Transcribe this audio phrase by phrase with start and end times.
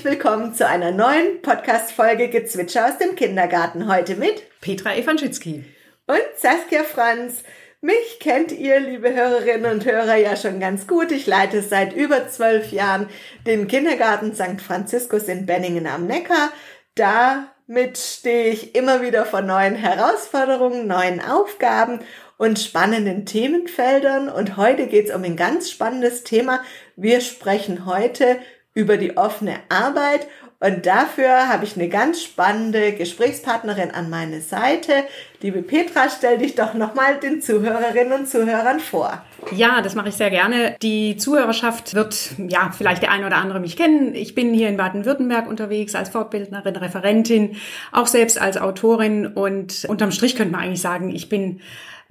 [0.00, 3.86] Herzlich willkommen zu einer neuen Podcast-Folge Gezwitscher aus dem Kindergarten.
[3.86, 5.62] Heute mit Petra Evanschitsky
[6.06, 7.42] und Saskia Franz.
[7.82, 11.12] Mich kennt ihr, liebe Hörerinnen und Hörer, ja schon ganz gut.
[11.12, 13.10] Ich leite seit über zwölf Jahren
[13.46, 14.62] den Kindergarten St.
[14.66, 16.50] Franziskus in Benningen am Neckar.
[16.94, 22.00] Damit stehe ich immer wieder vor neuen Herausforderungen, neuen Aufgaben
[22.38, 24.30] und spannenden Themenfeldern.
[24.30, 26.62] Und heute geht es um ein ganz spannendes Thema.
[26.96, 28.38] Wir sprechen heute
[28.74, 30.26] über die offene Arbeit
[30.62, 34.92] und dafür habe ich eine ganz spannende Gesprächspartnerin an meine Seite.
[35.40, 39.24] Liebe Petra, stell dich doch nochmal den Zuhörerinnen und Zuhörern vor.
[39.52, 40.76] Ja, das mache ich sehr gerne.
[40.82, 44.14] Die Zuhörerschaft wird, ja, vielleicht der eine oder andere mich kennen.
[44.14, 47.56] Ich bin hier in Baden-Württemberg unterwegs als Fortbildnerin, Referentin,
[47.90, 51.62] auch selbst als Autorin und unterm Strich könnte man eigentlich sagen, ich bin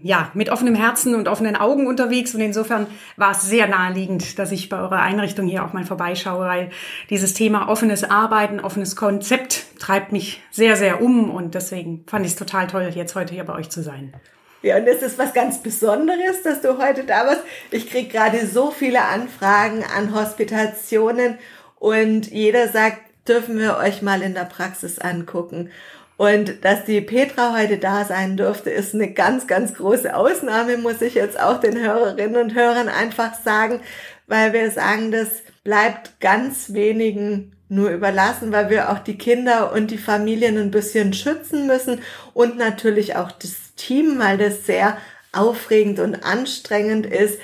[0.01, 4.51] ja, mit offenem Herzen und offenen Augen unterwegs und insofern war es sehr naheliegend, dass
[4.51, 6.69] ich bei eurer Einrichtung hier auch mal vorbeischaue, weil
[7.09, 12.33] dieses Thema offenes Arbeiten, offenes Konzept treibt mich sehr, sehr um und deswegen fand ich
[12.33, 14.13] es total toll, jetzt heute hier bei euch zu sein.
[14.61, 17.43] Ja, und es ist was ganz Besonderes, dass du heute da bist.
[17.71, 21.37] Ich kriege gerade so viele Anfragen an Hospitationen
[21.77, 25.69] und jeder sagt, dürfen wir euch mal in der Praxis angucken.
[26.19, 31.01] Und dass die Petra heute da sein durfte, ist eine ganz, ganz große Ausnahme, muss
[31.01, 33.79] ich jetzt auch den Hörerinnen und Hörern einfach sagen,
[34.27, 35.29] weil wir sagen, das
[35.63, 41.13] bleibt ganz wenigen nur überlassen, weil wir auch die Kinder und die Familien ein bisschen
[41.13, 42.01] schützen müssen
[42.33, 44.97] und natürlich auch das Team, weil das sehr
[45.31, 47.39] aufregend und anstrengend ist,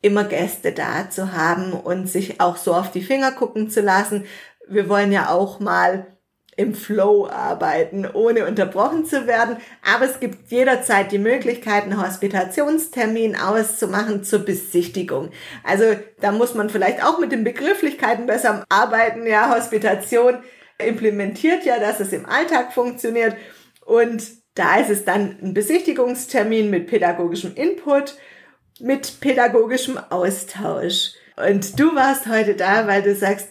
[0.00, 4.24] immer Gäste da zu haben und sich auch so auf die Finger gucken zu lassen.
[4.66, 6.06] Wir wollen ja auch mal
[6.56, 9.56] im Flow arbeiten, ohne unterbrochen zu werden.
[9.82, 15.30] Aber es gibt jederzeit die Möglichkeit, einen Hospitationstermin auszumachen zur Besichtigung.
[15.62, 15.84] Also
[16.20, 19.26] da muss man vielleicht auch mit den Begrifflichkeiten besser arbeiten.
[19.26, 20.38] Ja, Hospitation
[20.78, 23.36] implementiert ja, dass es im Alltag funktioniert.
[23.84, 24.22] Und
[24.54, 28.16] da ist es dann ein Besichtigungstermin mit pädagogischem Input,
[28.80, 31.12] mit pädagogischem Austausch.
[31.36, 33.48] Und du warst heute da, weil du sagst,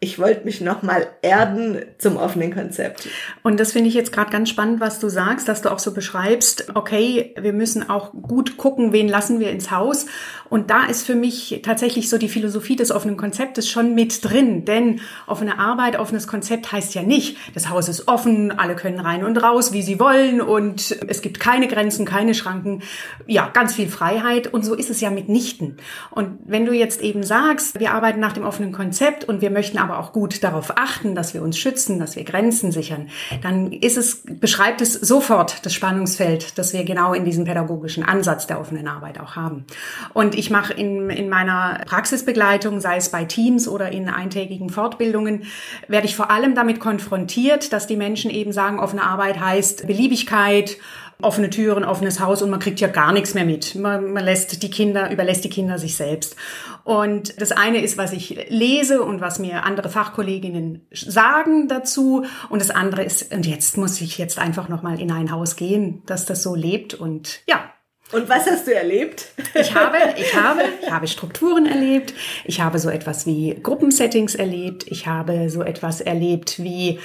[0.00, 3.08] ich wollte mich nochmal erden zum offenen Konzept.
[3.42, 5.92] Und das finde ich jetzt gerade ganz spannend, was du sagst, dass du auch so
[5.92, 10.06] beschreibst, okay, wir müssen auch gut gucken, wen lassen wir ins Haus.
[10.50, 14.64] Und da ist für mich tatsächlich so die Philosophie des offenen Konzeptes schon mit drin.
[14.64, 19.24] Denn offene Arbeit, offenes Konzept heißt ja nicht, das Haus ist offen, alle können rein
[19.24, 22.82] und raus, wie sie wollen und es gibt keine Grenzen, keine Schranken.
[23.26, 24.52] Ja, ganz viel Freiheit.
[24.52, 25.78] Und so ist es ja mitnichten.
[26.10, 29.78] Und wenn du jetzt eben sagst, wir arbeiten nach dem offenen Konzept und wir möchten
[29.78, 33.08] aber auch gut darauf achten, dass wir uns schützen, dass wir Grenzen sichern,
[33.42, 38.46] dann ist es, beschreibt es sofort das Spannungsfeld, das wir genau in diesem pädagogischen Ansatz
[38.46, 39.64] der offenen Arbeit auch haben.
[40.12, 45.44] Und ich mache in, in meiner Praxisbegleitung, sei es bei Teams oder in eintägigen Fortbildungen,
[45.88, 50.76] werde ich vor allem damit konfrontiert, dass die Menschen eben sagen, offene Arbeit heißt Beliebigkeit,
[51.22, 53.74] offene Türen, offenes Haus und man kriegt ja gar nichts mehr mit.
[53.74, 56.36] Man, man lässt die Kinder, überlässt die Kinder sich selbst.
[56.84, 62.24] Und das eine ist, was ich lese und was mir andere Fachkolleginnen sagen dazu.
[62.50, 66.02] Und das andere ist, und jetzt muss ich jetzt einfach nochmal in ein Haus gehen,
[66.06, 66.94] dass das so lebt.
[66.94, 67.73] Und ja,
[68.14, 69.28] und was hast du erlebt?
[69.54, 72.14] Ich habe, ich habe, ich habe Strukturen erlebt.
[72.44, 74.84] Ich habe so etwas wie Gruppensettings erlebt.
[74.88, 76.98] Ich habe so etwas erlebt wie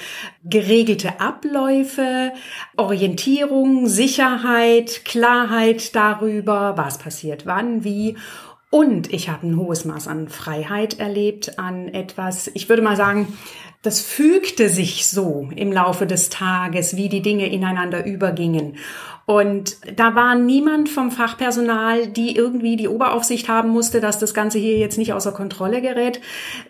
[0.44, 2.32] geregelte Abläufe,
[2.76, 8.16] Orientierung, Sicherheit, Klarheit darüber, was passiert wann, wie.
[8.70, 13.36] Und ich habe ein hohes Maß an Freiheit erlebt, an etwas, ich würde mal sagen,
[13.82, 18.76] das fügte sich so im Laufe des Tages, wie die Dinge ineinander übergingen.
[19.30, 24.58] Und da war niemand vom Fachpersonal, die irgendwie die Oberaufsicht haben musste, dass das Ganze
[24.58, 26.20] hier jetzt nicht außer Kontrolle gerät,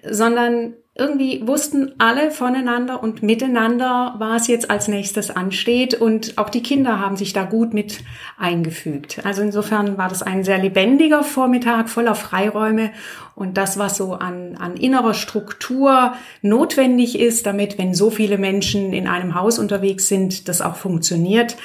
[0.06, 5.94] sondern irgendwie wussten alle voneinander und miteinander, was jetzt als nächstes ansteht.
[5.94, 8.00] Und auch die Kinder haben sich da gut mit
[8.36, 9.24] eingefügt.
[9.24, 12.90] Also insofern war das ein sehr lebendiger Vormittag voller Freiräume
[13.36, 18.92] und das, was so an, an innerer Struktur notwendig ist, damit, wenn so viele Menschen
[18.92, 21.56] in einem Haus unterwegs sind, das auch funktioniert.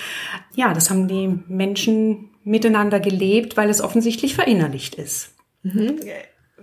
[0.54, 5.34] Ja, das haben die Menschen miteinander gelebt, weil es offensichtlich verinnerlicht ist.
[5.64, 5.98] Mhm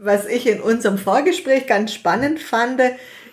[0.05, 2.81] was ich in unserem Vorgespräch ganz spannend fand,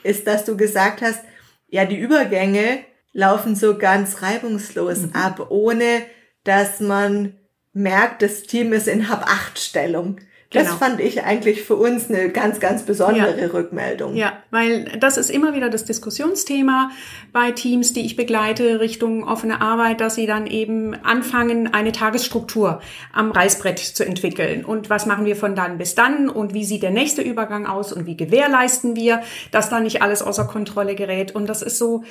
[0.04, 1.22] ist, dass du gesagt hast,
[1.68, 2.80] ja, die Übergänge
[3.12, 5.12] laufen so ganz reibungslos mhm.
[5.14, 6.04] ab, ohne
[6.44, 7.34] dass man
[7.74, 10.20] merkt, das Team ist in Hab-8-Stellung.
[10.52, 10.78] Das genau.
[10.78, 13.48] fand ich eigentlich für uns eine ganz, ganz besondere ja.
[13.50, 14.16] Rückmeldung.
[14.16, 16.90] Ja, weil das ist immer wieder das Diskussionsthema
[17.32, 22.82] bei Teams, die ich begleite Richtung offene Arbeit, dass sie dann eben anfangen, eine Tagesstruktur
[23.14, 24.66] am Reißbrett zu entwickeln.
[24.66, 26.30] Und was machen wir von dann bis dann?
[26.30, 27.94] Und wie sieht der nächste Übergang aus?
[27.94, 29.22] Und wie gewährleisten wir,
[29.52, 31.36] dass da nicht alles außer Kontrolle gerät?
[31.36, 32.04] Und das ist so,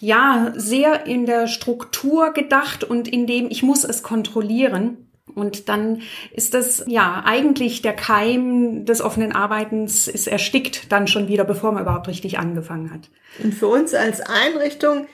[0.00, 5.05] ja, sehr in der Struktur gedacht und in dem ich muss es kontrollieren.
[5.36, 6.00] Und dann
[6.32, 11.72] ist das ja eigentlich der Keim des offenen Arbeitens ist erstickt dann schon wieder, bevor
[11.72, 13.10] man überhaupt richtig angefangen hat.
[13.44, 15.06] Und für uns als Einrichtung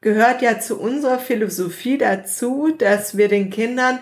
[0.00, 3.98] gehört ja zu unserer Philosophie dazu, dass wir den Kindern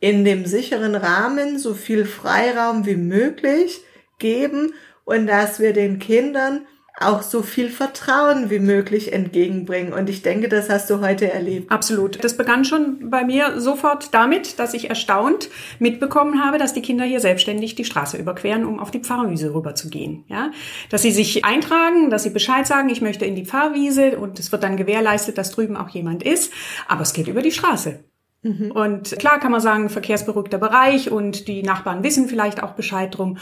[0.00, 3.80] in dem sicheren Rahmen so viel Freiraum wie möglich
[4.18, 4.74] geben
[5.06, 6.66] und dass wir den Kindern
[6.98, 9.92] auch so viel Vertrauen wie möglich entgegenbringen.
[9.92, 11.70] Und ich denke, das hast du heute erlebt.
[11.70, 12.24] Absolut.
[12.24, 17.04] Das begann schon bei mir sofort damit, dass ich erstaunt mitbekommen habe, dass die Kinder
[17.04, 20.24] hier selbstständig die Straße überqueren, um auf die Pfarrwiese rüberzugehen.
[20.28, 20.52] Ja,
[20.88, 24.50] dass sie sich eintragen, dass sie Bescheid sagen, ich möchte in die Pfarrwiese und es
[24.50, 26.50] wird dann gewährleistet, dass drüben auch jemand ist.
[26.88, 28.00] Aber es geht über die Straße.
[28.46, 28.70] Mhm.
[28.70, 33.38] Und klar kann man sagen, verkehrsberuhigter Bereich und die Nachbarn wissen vielleicht auch Bescheid drum.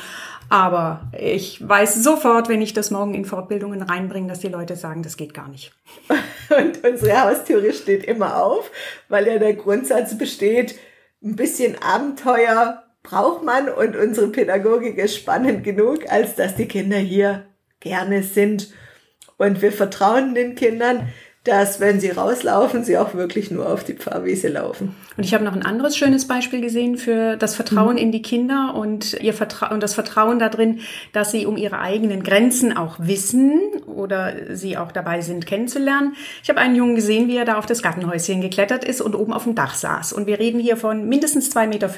[0.49, 5.03] Aber ich weiß sofort, wenn ich das morgen in Fortbildungen reinbringe, dass die Leute sagen,
[5.03, 5.73] das geht gar nicht.
[6.59, 8.71] Und unsere Haustüre steht immer auf,
[9.09, 10.79] weil ja der Grundsatz besteht,
[11.23, 16.99] ein bisschen Abenteuer braucht man und unsere Pädagogik ist spannend genug, als dass die Kinder
[16.99, 17.47] hier
[17.81, 18.71] gerne sind.
[19.37, 21.09] Und wir vertrauen den Kindern,
[21.44, 24.96] dass wenn sie rauslaufen, sie auch wirklich nur auf die Pfarrwiese laufen.
[25.17, 27.99] Und ich habe noch ein anderes schönes Beispiel gesehen für das Vertrauen mhm.
[27.99, 30.81] in die Kinder und ihr Vertrauen und das Vertrauen darin,
[31.12, 36.14] dass sie um ihre eigenen Grenzen auch wissen oder sie auch dabei sind kennenzulernen.
[36.43, 39.35] Ich habe einen Jungen gesehen, wie er da auf das Gartenhäuschen geklettert ist und oben
[39.35, 40.14] auf dem Dach saß.
[40.14, 41.91] Und wir reden hier von mindestens zwei Meter.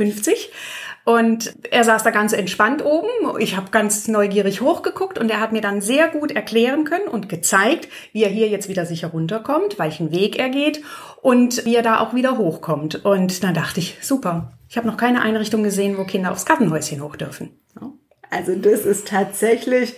[1.07, 3.09] Und er saß da ganz entspannt oben.
[3.39, 7.29] Ich habe ganz neugierig hochgeguckt und er hat mir dann sehr gut erklären können und
[7.29, 10.83] gezeigt, wie er hier jetzt wieder sicher runterkommt, welchen Weg er geht
[11.23, 13.05] und wie er da auch wieder hochkommt.
[13.05, 14.59] Und dann dachte ich, super.
[14.69, 17.57] Ich habe noch keine Einrichtung gesehen, wo Kinder aufs Gartenhäuschen hoch dürfen.
[18.29, 19.95] Also das ist tatsächlich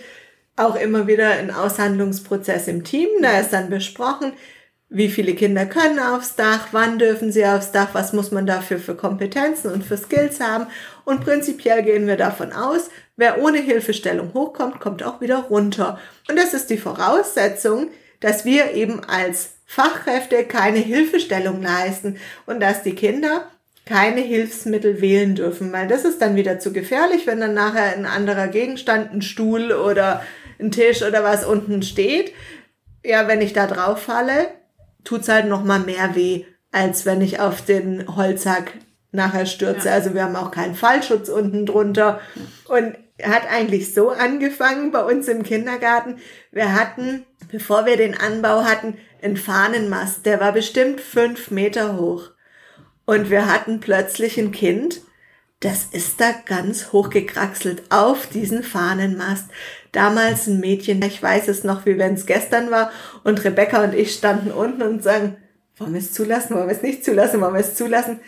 [0.57, 3.09] auch immer wieder ein Aushandlungsprozess im Team.
[3.23, 4.33] Da ist dann besprochen,
[4.89, 8.79] wie viele Kinder können aufs Dach, wann dürfen sie aufs Dach, was muss man dafür
[8.79, 10.65] für Kompetenzen und für Skills haben.
[11.09, 15.97] Und prinzipiell gehen wir davon aus, wer ohne Hilfestellung hochkommt, kommt auch wieder runter.
[16.29, 17.89] Und das ist die Voraussetzung,
[18.19, 23.49] dass wir eben als Fachkräfte keine Hilfestellung leisten und dass die Kinder
[23.87, 28.05] keine Hilfsmittel wählen dürfen, weil das ist dann wieder zu gefährlich, wenn dann nachher ein
[28.05, 30.21] anderer Gegenstand, ein Stuhl oder
[30.59, 32.33] ein Tisch oder was unten steht.
[33.03, 34.49] Ja, wenn ich da drauf falle,
[35.03, 38.73] tut's halt noch mal mehr weh, als wenn ich auf den Holzhack
[39.11, 39.87] nachher stürze.
[39.87, 39.93] Ja.
[39.93, 42.19] Also wir haben auch keinen Fallschutz unten drunter.
[42.67, 46.17] Und hat eigentlich so angefangen bei uns im Kindergarten.
[46.51, 50.25] Wir hatten, bevor wir den Anbau hatten, einen Fahnenmast.
[50.25, 52.31] Der war bestimmt fünf Meter hoch.
[53.05, 55.01] Und wir hatten plötzlich ein Kind,
[55.59, 59.49] das ist da ganz hochgekraxelt auf diesen Fahnenmast.
[59.91, 62.91] Damals ein Mädchen, ich weiß es noch, wie wenn es gestern war,
[63.23, 65.37] und Rebecca und ich standen unten und sagen,
[65.77, 68.19] wollen wir es zulassen, wollen wir es nicht zulassen, wollen wir es zulassen?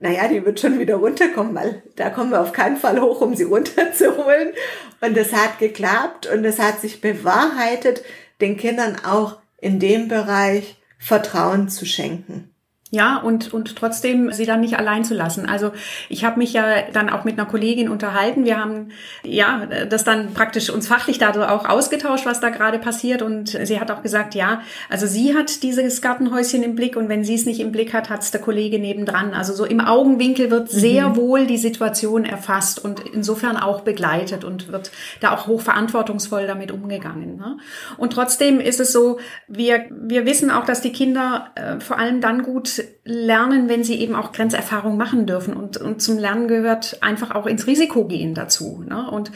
[0.00, 3.34] Naja, die wird schon wieder runterkommen, weil da kommen wir auf keinen Fall hoch, um
[3.34, 4.52] sie runterzuholen.
[5.00, 8.04] Und es hat geklappt und es hat sich bewahrheitet,
[8.40, 12.54] den Kindern auch in dem Bereich Vertrauen zu schenken.
[12.90, 15.46] Ja, und, und trotzdem sie dann nicht allein zu lassen.
[15.46, 15.72] Also
[16.08, 18.46] ich habe mich ja dann auch mit einer Kollegin unterhalten.
[18.46, 18.88] Wir haben
[19.24, 23.20] ja das dann praktisch uns fachlich da auch ausgetauscht, was da gerade passiert.
[23.20, 27.24] Und sie hat auch gesagt, ja, also sie hat dieses Gartenhäuschen im Blick und wenn
[27.24, 29.34] sie es nicht im Blick hat, hat es der Kollege nebendran.
[29.34, 31.16] Also so im Augenwinkel wird sehr mhm.
[31.16, 34.90] wohl die Situation erfasst und insofern auch begleitet und wird
[35.20, 37.36] da auch hochverantwortungsvoll damit umgegangen.
[37.36, 37.58] Ne?
[37.98, 42.22] Und trotzdem ist es so, wir, wir wissen auch, dass die Kinder äh, vor allem
[42.22, 45.54] dann gut lernen, wenn sie eben auch Grenzerfahrung machen dürfen.
[45.54, 48.84] Und, und zum Lernen gehört einfach auch ins Risiko gehen dazu.
[48.86, 49.10] Ne?
[49.10, 49.32] Und,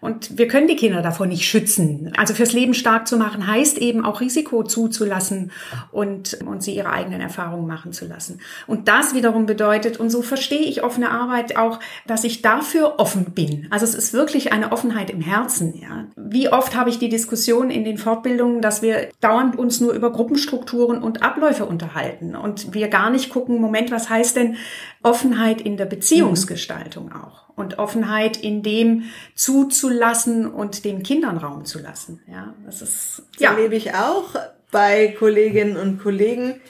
[0.00, 2.12] und wir können die Kinder davor nicht schützen.
[2.16, 5.52] Also fürs Leben stark zu machen, heißt eben auch Risiko zuzulassen
[5.92, 8.40] und, und sie ihre eigenen Erfahrungen machen zu lassen.
[8.66, 13.26] Und das wiederum bedeutet, und so verstehe ich offene Arbeit auch, dass ich dafür offen
[13.32, 13.68] bin.
[13.70, 15.74] Also es ist wirklich eine Offenheit im Herzen.
[15.80, 16.06] Ja?
[16.16, 20.10] Wie oft habe ich die Diskussion in den Fortbildungen, dass wir dauernd uns nur über
[20.10, 24.56] Gruppenstrukturen und Abläufe unterhalten und wir wir gar nicht gucken, Moment, was heißt denn
[25.02, 27.12] Offenheit in der Beziehungsgestaltung mhm.
[27.12, 27.48] auch?
[27.54, 32.20] Und Offenheit in dem zuzulassen und den Kindern Raum zu lassen.
[32.26, 33.50] Ja, das ist, ja.
[33.50, 34.34] Das erlebe ich auch
[34.70, 36.60] bei Kolleginnen und Kollegen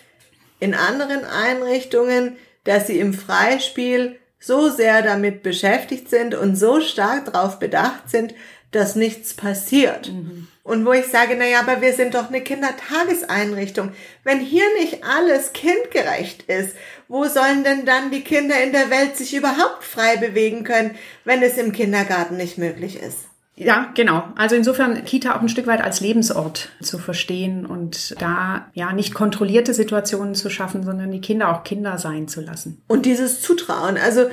[0.60, 7.32] in anderen Einrichtungen, dass sie im Freispiel so sehr damit beschäftigt sind und so stark
[7.32, 8.34] darauf bedacht sind,
[8.72, 10.12] dass nichts passiert.
[10.12, 10.48] Mhm.
[10.64, 13.90] Und wo ich sage, na ja, aber wir sind doch eine Kindertageseinrichtung.
[14.22, 16.76] Wenn hier nicht alles kindgerecht ist,
[17.08, 21.42] wo sollen denn dann die Kinder in der Welt sich überhaupt frei bewegen können, wenn
[21.42, 23.18] es im Kindergarten nicht möglich ist?
[23.56, 24.24] Ja, genau.
[24.36, 29.14] Also insofern Kita auch ein Stück weit als Lebensort zu verstehen und da ja nicht
[29.14, 32.82] kontrollierte Situationen zu schaffen, sondern die Kinder auch Kinder sein zu lassen.
[32.88, 34.26] Und dieses Zutrauen, also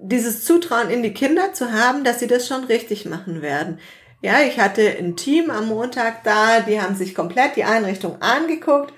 [0.00, 3.78] dieses Zutrauen in die Kinder zu haben, dass sie das schon richtig machen werden.
[4.20, 8.92] Ja, ich hatte ein Team am Montag da, die haben sich komplett die Einrichtung angeguckt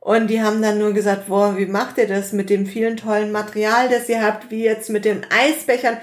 [0.00, 3.30] und die haben dann nur gesagt, boah, wie macht ihr das mit dem vielen tollen
[3.30, 5.98] Material, das ihr habt, wie jetzt mit den Eisbechern.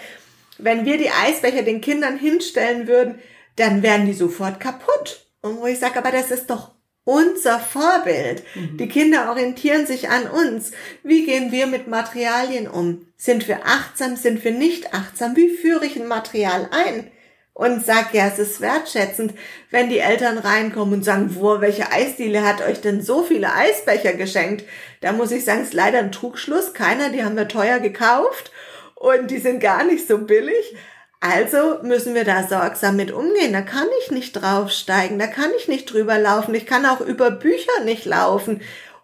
[0.58, 3.20] Wenn wir die Eisbecher den Kindern hinstellen würden,
[3.58, 5.25] dann wären die sofort kaputt.
[5.42, 6.72] Und wo ich sage, aber das ist doch
[7.04, 8.44] unser Vorbild.
[8.56, 8.78] Mhm.
[8.78, 10.72] Die Kinder orientieren sich an uns.
[11.04, 13.08] Wie gehen wir mit Materialien um?
[13.18, 14.16] Sind wir achtsam?
[14.16, 15.36] Sind wir nicht achtsam?
[15.36, 17.12] Wie führe ich ein Material ein?
[17.53, 19.34] Und sag, ja, es ist wertschätzend,
[19.70, 24.13] wenn die Eltern reinkommen und sagen, wo, welche Eisdiele hat euch denn so viele Eisbecher
[24.13, 24.65] geschenkt?
[25.01, 26.74] Da muss ich sagen, es ist leider ein Trugschluss.
[26.74, 28.51] Keiner, die haben wir teuer gekauft
[28.96, 30.75] und die sind gar nicht so billig.
[31.20, 33.53] Also müssen wir da sorgsam mit umgehen.
[33.53, 37.29] Da kann ich nicht draufsteigen, da kann ich nicht drüber laufen, ich kann auch über
[37.29, 38.62] Bücher nicht laufen.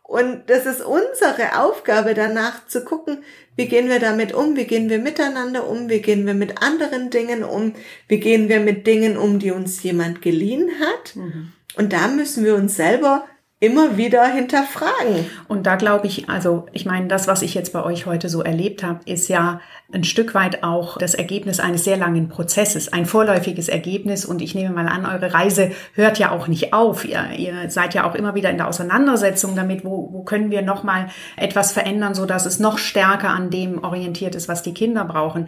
[0.07, 3.23] Und das ist unsere Aufgabe danach zu gucken,
[3.57, 7.09] wie gehen wir damit um, wie gehen wir miteinander um, wie gehen wir mit anderen
[7.09, 7.73] Dingen um,
[8.07, 11.17] wie gehen wir mit Dingen um, die uns jemand geliehen hat.
[11.17, 11.51] Mhm.
[11.75, 13.25] Und da müssen wir uns selber
[13.59, 15.25] immer wieder hinterfragen.
[15.47, 18.43] Und da glaube ich, also ich meine, das, was ich jetzt bei euch heute so
[18.43, 19.61] erlebt habe, ist ja
[19.91, 24.25] ein Stück weit auch das Ergebnis eines sehr langen Prozesses, ein vorläufiges Ergebnis.
[24.25, 27.03] Und ich nehme mal an, eure Reise hört ja auch nicht auf.
[27.03, 30.61] Ihr, ihr seid ja auch immer wieder in der Auseinandersetzung damit, wo, wo können wir
[30.61, 35.03] nochmal etwas verändern, so dass es noch stärker an dem orientiert ist, was die Kinder
[35.03, 35.47] brauchen.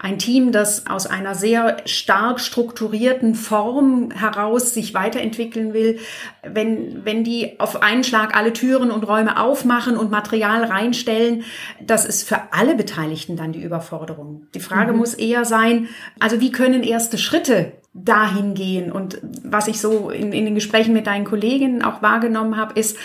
[0.00, 5.98] Ein Team, das aus einer sehr stark strukturierten Form heraus sich weiterentwickeln will,
[6.42, 11.44] wenn, wenn die auf einen Schlag alle Türen und Räume aufmachen und Material reinstellen,
[11.80, 14.46] das ist für alle Beteiligten dann die Überforderung.
[14.54, 14.98] Die Frage mhm.
[14.98, 15.88] muss eher sein,
[16.18, 18.92] also wie können erste Schritte dahin gehen?
[18.92, 22.96] Und was ich so in, in den Gesprächen mit deinen Kolleginnen auch wahrgenommen habe, ist,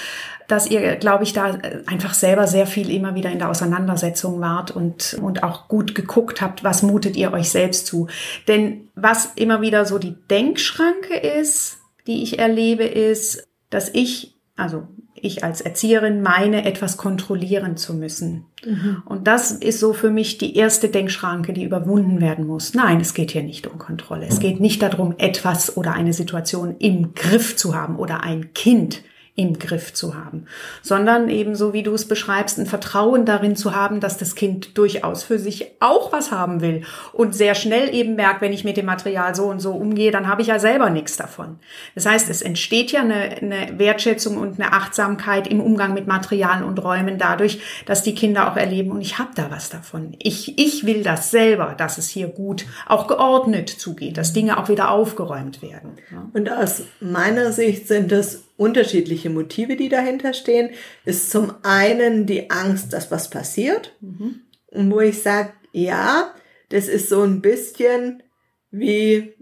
[0.47, 4.71] dass ihr, glaube ich, da einfach selber sehr viel immer wieder in der Auseinandersetzung wart
[4.71, 8.07] und, und auch gut geguckt habt, was mutet ihr euch selbst zu.
[8.47, 14.87] Denn was immer wieder so die Denkschranke ist, die ich erlebe, ist, dass ich, also
[15.15, 18.45] ich als Erzieherin meine, etwas kontrollieren zu müssen.
[18.65, 19.03] Mhm.
[19.05, 22.73] Und das ist so für mich die erste Denkschranke, die überwunden werden muss.
[22.73, 24.27] Nein, es geht hier nicht um Kontrolle.
[24.27, 29.03] Es geht nicht darum, etwas oder eine Situation im Griff zu haben oder ein Kind
[29.37, 30.45] im Griff zu haben,
[30.81, 34.77] sondern eben so wie du es beschreibst, ein Vertrauen darin zu haben, dass das Kind
[34.77, 38.77] durchaus für sich auch was haben will und sehr schnell eben merkt, wenn ich mit
[38.77, 41.59] dem Material so und so umgehe, dann habe ich ja selber nichts davon.
[41.95, 46.63] Das heißt, es entsteht ja eine, eine Wertschätzung und eine Achtsamkeit im Umgang mit Material
[46.63, 50.15] und Räumen dadurch, dass die Kinder auch erleben und ich habe da was davon.
[50.19, 54.69] Ich, ich will das selber, dass es hier gut auch geordnet zugeht, dass Dinge auch
[54.69, 55.97] wieder aufgeräumt werden.
[56.31, 60.69] Und aus meiner Sicht sind es unterschiedliche Motive, die dahinter stehen.
[61.03, 63.95] Ist zum einen die Angst, dass was passiert.
[64.01, 64.41] Mhm.
[64.71, 66.33] Wo ich sage, ja,
[66.69, 68.23] das ist so ein bisschen
[68.71, 69.33] wie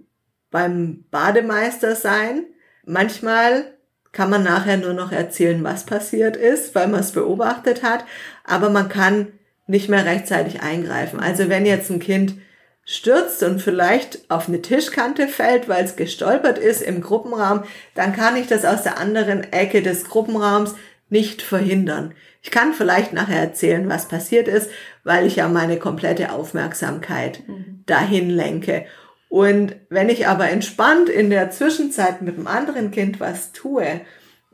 [0.52, 2.46] beim Bademeister sein.
[2.86, 3.74] Manchmal
[4.12, 8.06] kann man nachher nur noch erzählen, was passiert ist, weil man es beobachtet hat,
[8.44, 9.34] aber man kann
[9.66, 11.20] nicht mehr rechtzeitig eingreifen.
[11.20, 12.36] Also wenn jetzt ein Kind
[12.86, 17.64] stürzt und vielleicht auf eine Tischkante fällt, weil es gestolpert ist im Gruppenraum,
[17.96, 20.76] dann kann ich das aus der anderen Ecke des Gruppenraums
[21.10, 22.14] nicht verhindern.
[22.42, 24.70] Ich kann vielleicht nachher erzählen, was passiert ist,
[25.04, 27.84] weil ich ja meine komplette Aufmerksamkeit mhm.
[27.86, 28.86] dahin lenke.
[29.30, 34.02] Und wenn ich aber entspannt in der Zwischenzeit mit dem anderen Kind was tue,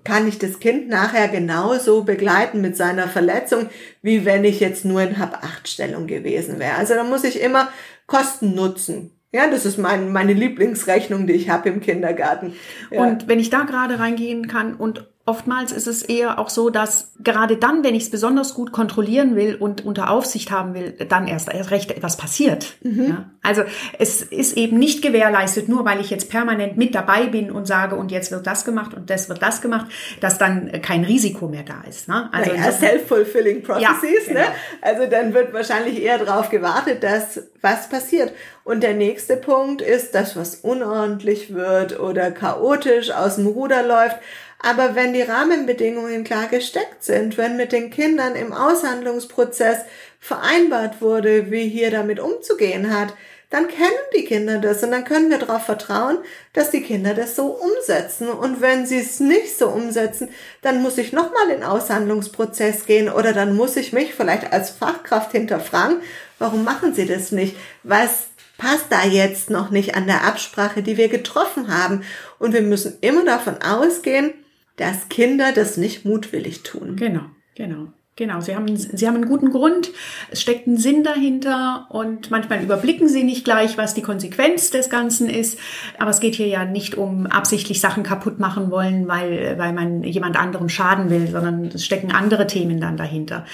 [0.04, 3.70] kann ich das Kind nachher genauso begleiten mit seiner Verletzung,
[4.02, 6.76] wie wenn ich jetzt nur in Hab-Acht-Stellung gewesen wäre.
[6.76, 7.70] Also da muss ich immer
[8.08, 9.12] Kosten nutzen.
[9.32, 12.54] Ja, das ist mein, meine Lieblingsrechnung, die ich habe im Kindergarten.
[12.90, 13.04] Ja.
[13.04, 17.12] Und wenn ich da gerade reingehen kann und Oftmals ist es eher auch so, dass
[17.20, 21.28] gerade dann, wenn ich es besonders gut kontrollieren will und unter Aufsicht haben will, dann
[21.28, 22.78] erst, erst recht etwas passiert.
[22.82, 23.10] Mhm.
[23.10, 23.30] Ja?
[23.44, 23.62] Also
[24.00, 27.96] es ist eben nicht gewährleistet, nur weil ich jetzt permanent mit dabei bin und sage,
[27.96, 29.86] und jetzt wird das gemacht und das wird das gemacht,
[30.20, 32.08] dass dann kein Risiko mehr da ist.
[32.08, 32.28] Ne?
[32.32, 34.30] Also naja, self-fulfilling prophecies.
[34.30, 34.40] Ja, ne?
[34.40, 34.40] genau.
[34.40, 34.46] ne?
[34.82, 38.34] Also dann wird wahrscheinlich eher darauf gewartet, dass was passiert.
[38.64, 44.18] Und der nächste Punkt ist, dass was unordentlich wird oder chaotisch aus dem Ruder läuft
[44.62, 49.80] Aber wenn die Rahmenbedingungen klar gesteckt sind, wenn mit den Kindern im Aushandlungsprozess
[50.20, 53.14] vereinbart wurde, wie hier damit umzugehen hat,
[53.50, 56.20] dann kennen die Kinder das und dann können wir darauf vertrauen,
[56.54, 58.30] dass die Kinder das so umsetzen.
[58.30, 60.30] Und wenn sie es nicht so umsetzen,
[60.62, 65.32] dann muss ich nochmal in Aushandlungsprozess gehen oder dann muss ich mich vielleicht als Fachkraft
[65.32, 66.02] hinterfragen,
[66.38, 67.56] warum machen sie das nicht?
[67.82, 68.28] Was
[68.60, 72.04] passt da jetzt noch nicht an der Absprache, die wir getroffen haben?
[72.38, 74.34] Und wir müssen immer davon ausgehen,
[74.80, 76.96] dass Kinder das nicht mutwillig tun.
[76.96, 77.88] Genau, genau.
[78.20, 79.92] Genau, sie haben, sie haben einen guten Grund,
[80.30, 84.90] es steckt ein Sinn dahinter und manchmal überblicken sie nicht gleich, was die Konsequenz des
[84.90, 85.58] Ganzen ist.
[85.98, 90.04] Aber es geht hier ja nicht um absichtlich Sachen kaputt machen wollen, weil, weil man
[90.04, 93.46] jemand anderem schaden will, sondern es stecken andere Themen dann dahinter.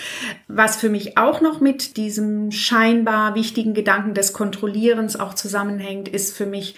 [0.47, 6.35] Was für mich auch noch mit diesem scheinbar wichtigen Gedanken des Kontrollierens auch zusammenhängt, ist
[6.35, 6.73] für mich,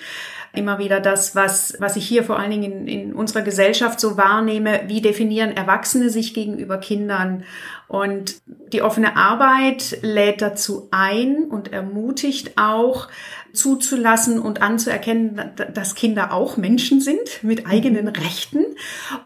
[0.58, 4.18] immer wieder das, was, was ich hier vor allen Dingen in, in unserer Gesellschaft so
[4.18, 7.44] wahrnehme, wie definieren Erwachsene sich gegenüber Kindern.
[7.88, 8.42] Und
[8.74, 13.08] die offene Arbeit lädt dazu ein und ermutigt auch,
[13.58, 18.08] zuzulassen und anzuerkennen, dass Kinder auch Menschen sind mit eigenen.
[18.18, 18.66] Rechten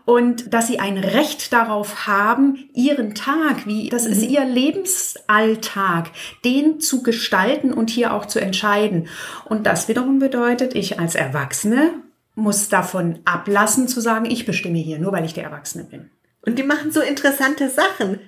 [0.06, 4.30] und dass sie ein Recht darauf haben, ihren Tag, wie das ist mhm.
[4.30, 6.12] ihr Lebensalltag,
[6.46, 9.08] den zu gestalten und hier auch zu entscheiden.
[9.46, 11.92] Und das wiederum bedeutet, ich als Erwachsene
[12.36, 16.10] muss davon ablassen zu sagen, ich bestimme hier, nur weil ich der Erwachsene bin.
[16.44, 18.20] Und die machen so interessante Sachen.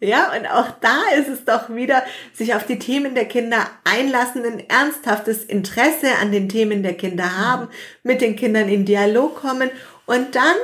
[0.00, 2.02] Ja, und auch da ist es doch wieder,
[2.32, 7.36] sich auf die Themen der Kinder einlassen, ein ernsthaftes Interesse an den Themen der Kinder
[7.36, 7.68] haben,
[8.02, 9.70] mit den Kindern in Dialog kommen
[10.06, 10.56] und dann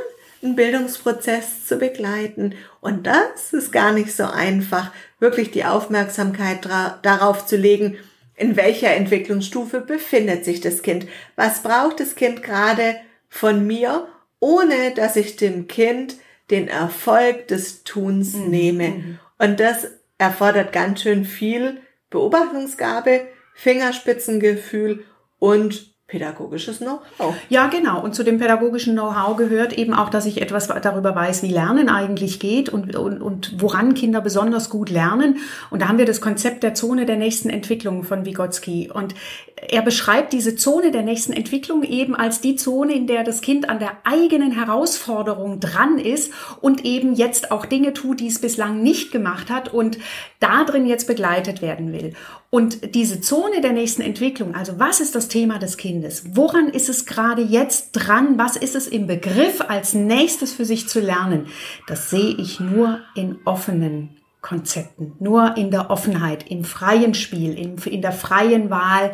[0.42, 2.54] einen Bildungsprozess zu begleiten.
[2.80, 4.90] Und das ist gar nicht so einfach,
[5.20, 6.66] wirklich die Aufmerksamkeit
[7.02, 7.98] darauf zu legen,
[8.36, 11.06] in welcher Entwicklungsstufe befindet sich das Kind?
[11.36, 12.96] Was braucht das Kind gerade
[13.28, 14.08] von mir,
[14.40, 16.16] ohne dass ich dem Kind
[16.50, 18.50] den Erfolg des Tuns mhm.
[18.50, 19.18] nehme?
[19.38, 19.88] Und das
[20.18, 25.04] erfordert ganz schön viel Beobachtungsgabe, Fingerspitzengefühl
[25.38, 27.34] und pädagogisches Know-how.
[27.48, 28.00] Ja, genau.
[28.00, 31.88] Und zu dem pädagogischen Know-how gehört eben auch, dass ich etwas darüber weiß, wie Lernen
[31.88, 35.38] eigentlich geht und, und, und woran Kinder besonders gut lernen.
[35.70, 38.88] Und da haben wir das Konzept der Zone der nächsten Entwicklung von Vygotsky.
[38.92, 39.16] Und
[39.56, 43.70] er beschreibt diese Zone der nächsten Entwicklung eben als die Zone, in der das Kind
[43.70, 48.82] an der eigenen Herausforderung dran ist und eben jetzt auch Dinge tut, die es bislang
[48.82, 49.98] nicht gemacht hat und
[50.40, 52.12] da drin jetzt begleitet werden will.
[52.50, 56.36] Und diese Zone der nächsten Entwicklung, also was ist das Thema des Kindes?
[56.36, 58.36] Woran ist es gerade jetzt dran?
[58.36, 61.46] Was ist es im Begriff als nächstes für sich zu lernen?
[61.86, 64.15] Das sehe ich nur in offenen
[64.46, 69.12] Konzepten, nur in der Offenheit, im freien Spiel, in, in der freien Wahl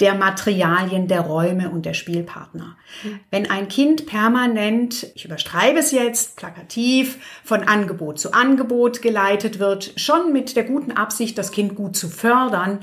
[0.00, 2.76] der Materialien, der Räume und der Spielpartner.
[3.02, 3.20] Mhm.
[3.30, 9.94] Wenn ein Kind permanent, ich überstreibe es jetzt, plakativ, von Angebot zu Angebot geleitet wird,
[9.96, 12.80] schon mit der guten Absicht, das Kind gut zu fördern,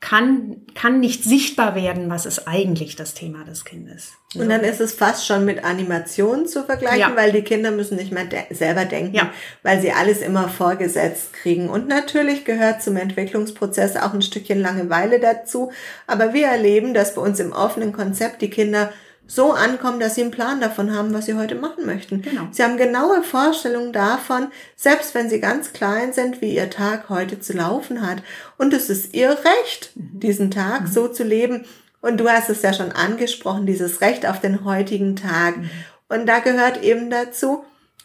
[0.00, 4.12] kann, kann nicht sichtbar werden, was ist eigentlich das Thema des Kindes.
[4.34, 7.16] Und dann ist es fast schon mit Animationen zu vergleichen, ja.
[7.16, 9.30] weil die Kinder müssen nicht mehr de selber denken, ja.
[9.62, 11.68] weil sie alles immer vorgesetzt kriegen.
[11.68, 15.70] Und natürlich gehört zum Entwicklungsprozess auch ein Stückchen Langeweile dazu.
[16.06, 18.92] Aber wir erleben, dass bei uns im offenen Konzept die Kinder
[19.30, 22.20] so ankommen, dass sie einen Plan davon haben, was sie heute machen möchten.
[22.20, 22.48] Genau.
[22.50, 27.38] Sie haben genaue Vorstellungen davon, selbst wenn sie ganz klein sind, wie ihr Tag heute
[27.38, 28.24] zu laufen hat.
[28.58, 30.18] Und es ist ihr Recht, mhm.
[30.18, 30.86] diesen Tag mhm.
[30.88, 31.64] so zu leben.
[32.00, 35.58] Und du hast es ja schon angesprochen, dieses Recht auf den heutigen Tag.
[35.58, 35.70] Mhm.
[36.08, 37.62] Und da gehört eben dazu,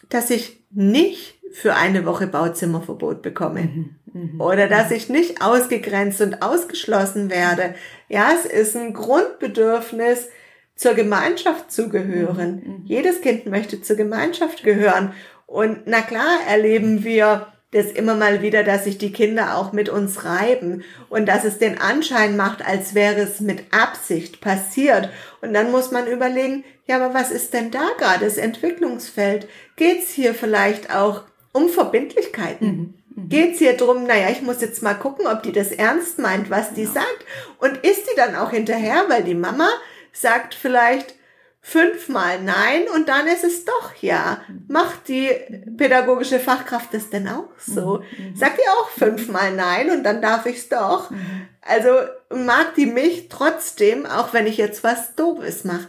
[0.08, 3.62] dass ich nicht für eine Woche Bauzimmerverbot bekomme.
[3.62, 3.96] Mhm.
[4.12, 4.40] Mhm.
[4.40, 7.74] Oder dass ich nicht ausgegrenzt und ausgeschlossen werde.
[8.08, 10.28] Ja, es ist ein Grundbedürfnis,
[10.76, 12.62] zur Gemeinschaft zu gehören.
[12.64, 12.82] Mhm, mhm.
[12.84, 15.14] Jedes Kind möchte zur Gemeinschaft gehören.
[15.46, 19.88] Und na klar erleben wir das immer mal wieder, dass sich die Kinder auch mit
[19.88, 25.10] uns reiben und dass es den Anschein macht, als wäre es mit Absicht passiert.
[25.40, 29.48] Und dann muss man überlegen, ja, aber was ist denn da gerade das Entwicklungsfeld?
[29.74, 32.66] Geht's hier vielleicht auch um Verbindlichkeiten?
[32.66, 32.94] Mhm.
[33.16, 33.28] Mhm.
[33.28, 36.74] Geht's hier drum, naja, ich muss jetzt mal gucken, ob die das ernst meint, was
[36.74, 36.90] die ja.
[36.90, 37.26] sagt.
[37.58, 39.68] Und ist die dann auch hinterher, weil die Mama
[40.16, 41.14] sagt vielleicht
[41.60, 44.40] fünfmal nein und dann ist es doch ja.
[44.68, 45.30] Macht die
[45.76, 48.04] pädagogische Fachkraft das denn auch so?
[48.16, 48.36] Mhm.
[48.36, 51.10] Sagt die auch fünfmal nein und dann darf ich's doch?
[51.10, 51.48] Mhm.
[51.62, 51.90] Also
[52.30, 55.88] mag die mich trotzdem, auch wenn ich jetzt was Doofes mache.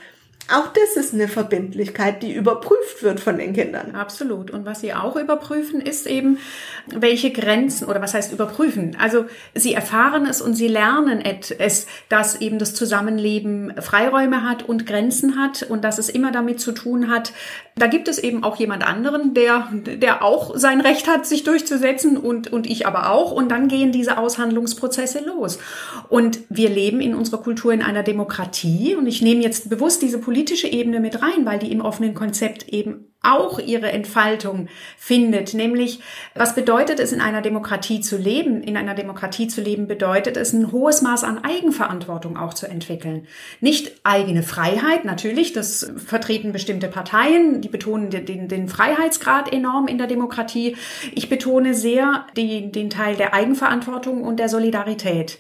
[0.50, 3.96] Auch das ist eine Verbindlichkeit, die überprüft wird von den Kindern.
[3.96, 4.50] Absolut.
[4.50, 6.38] Und was sie auch überprüfen, ist eben,
[6.88, 8.96] welche Grenzen oder was heißt überprüfen?
[8.98, 14.86] Also sie erfahren es und sie lernen es, dass eben das Zusammenleben Freiräume hat und
[14.86, 17.34] Grenzen hat und dass es immer damit zu tun hat.
[17.76, 22.16] Da gibt es eben auch jemand anderen, der, der auch sein Recht hat, sich durchzusetzen
[22.16, 23.34] und, und ich aber auch.
[23.34, 25.60] Und dann gehen diese Aushandlungsprozesse los.
[26.08, 30.20] Und wir leben in unserer Kultur in einer Demokratie und ich nehme jetzt bewusst diese
[30.20, 35.56] Politik politische Ebene mit rein, weil die im offenen Konzept eben auch ihre Entfaltung findet.
[35.56, 36.00] Nämlich,
[36.36, 38.62] was bedeutet es, in einer Demokratie zu leben?
[38.62, 43.26] In einer Demokratie zu leben bedeutet es, ein hohes Maß an Eigenverantwortung auch zu entwickeln.
[43.62, 49.98] Nicht eigene Freiheit, natürlich, das vertreten bestimmte Parteien, die betonen den, den Freiheitsgrad enorm in
[49.98, 50.78] der Demokratie.
[51.16, 55.40] Ich betone sehr die, den Teil der Eigenverantwortung und der Solidarität.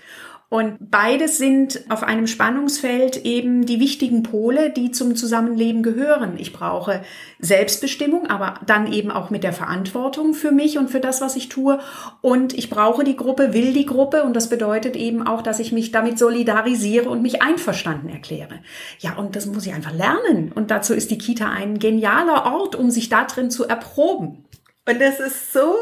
[0.49, 6.35] Und beides sind auf einem Spannungsfeld eben die wichtigen Pole, die zum Zusammenleben gehören.
[6.37, 7.01] Ich brauche
[7.39, 11.49] Selbstbestimmung, aber dann eben auch mit der Verantwortung für mich und für das, was ich
[11.49, 11.79] tue.
[12.21, 14.23] Und ich brauche die Gruppe, will die Gruppe.
[14.23, 18.61] Und das bedeutet eben auch, dass ich mich damit solidarisiere und mich einverstanden erkläre.
[18.99, 20.53] Ja, und das muss ich einfach lernen.
[20.55, 24.45] Und dazu ist die Kita ein genialer Ort, um sich da drin zu erproben.
[24.87, 25.75] Und das ist so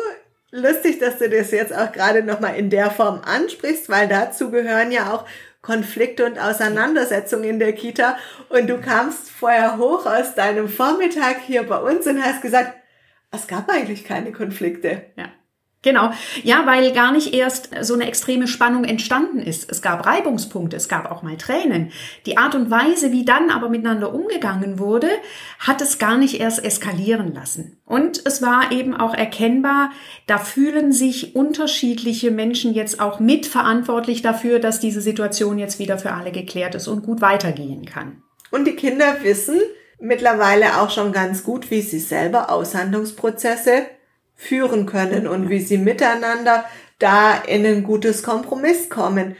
[0.55, 4.91] lustig, dass du das jetzt auch gerade nochmal in der Form ansprichst, weil dazu gehören
[4.91, 5.25] ja auch
[5.61, 8.17] Konflikte und Auseinandersetzungen in der Kita.
[8.49, 12.73] Und du kamst vorher hoch aus deinem Vormittag hier bei uns und hast gesagt,
[13.31, 15.07] es gab eigentlich keine Konflikte.
[15.17, 15.29] Ja.
[15.85, 16.09] Genau.
[16.41, 19.71] Ja, weil gar nicht erst so eine extreme Spannung entstanden ist.
[19.71, 21.91] Es gab Reibungspunkte, es gab auch mal Tränen.
[22.25, 25.07] Die Art und Weise, wie dann aber miteinander umgegangen wurde,
[25.59, 27.77] hat es gar nicht erst eskalieren lassen.
[27.85, 29.91] Und es war eben auch erkennbar,
[30.25, 36.13] da fühlen sich unterschiedliche Menschen jetzt auch mitverantwortlich dafür, dass diese Situation jetzt wieder für
[36.13, 38.23] alle geklärt ist und gut weitergehen kann.
[38.49, 39.59] Und die Kinder wissen
[39.99, 43.85] mittlerweile auch schon ganz gut, wie sie selber Aushandlungsprozesse
[44.35, 46.65] führen können und wie sie miteinander
[46.99, 49.35] da in ein gutes Kompromiss kommen.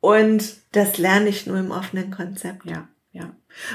[0.00, 2.64] Und das lerne ich nur im offenen Konzept.
[2.64, 3.30] Ja, ja.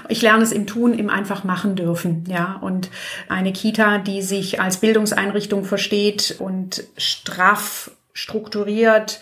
[0.07, 2.57] Ich lerne es im Tun, im einfach machen dürfen, ja.
[2.61, 2.89] Und
[3.27, 9.21] eine Kita, die sich als Bildungseinrichtung versteht und straff strukturiert,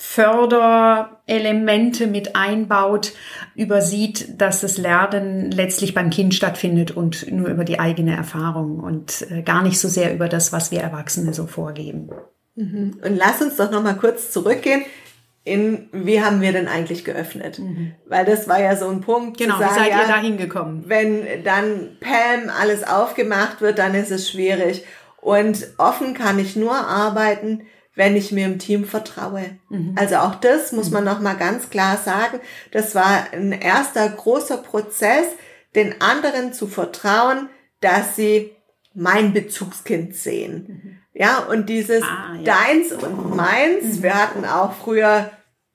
[0.00, 3.14] Förderelemente mit einbaut,
[3.56, 9.26] übersieht, dass das Lernen letztlich beim Kind stattfindet und nur über die eigene Erfahrung und
[9.28, 12.10] äh, gar nicht so sehr über das, was wir Erwachsene so vorgeben.
[12.54, 13.00] Mhm.
[13.04, 14.84] Und lass uns doch noch mal kurz zurückgehen
[15.48, 17.58] in wie haben wir denn eigentlich geöffnet?
[17.58, 17.94] Mhm.
[18.06, 19.38] Weil das war ja so ein Punkt.
[19.38, 20.84] Genau, sagen, wie seid ihr da hingekommen?
[20.86, 24.84] Wenn dann Pam alles aufgemacht wird, dann ist es schwierig.
[25.20, 27.62] Und offen kann ich nur arbeiten,
[27.98, 29.58] wenn ich mir im Team vertraue.
[29.70, 29.96] Mhm.
[29.96, 32.38] Also auch das muss man noch mal ganz klar sagen.
[32.70, 35.26] Das war ein erster großer Prozess,
[35.74, 37.48] den anderen zu vertrauen,
[37.80, 38.52] dass sie
[38.94, 40.66] mein Bezugskind sehen.
[40.68, 40.98] Mhm.
[41.12, 42.44] Ja, und dieses ah, ja.
[42.44, 43.96] deins und meins.
[43.96, 44.02] Mhm.
[44.04, 45.32] Wir hatten auch früher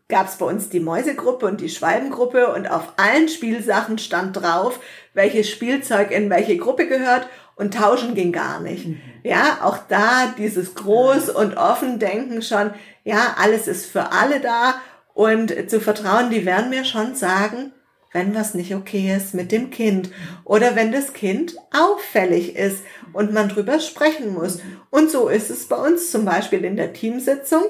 [0.07, 4.79] gab es bei uns die Mäusegruppe und die Schwalbengruppe und auf allen Spielsachen stand drauf,
[5.13, 8.87] welches Spielzeug in welche Gruppe gehört und tauschen ging gar nicht.
[8.87, 9.01] Mhm.
[9.23, 14.75] Ja, auch da dieses Groß- und Offen-Denken schon, ja, alles ist für alle da
[15.13, 17.71] und zu vertrauen, die werden mir schon sagen,
[18.11, 20.11] wenn was nicht okay ist mit dem Kind
[20.43, 24.59] oder wenn das Kind auffällig ist und man drüber sprechen muss.
[24.91, 27.63] Und so ist es bei uns zum Beispiel in der Teamsitzung.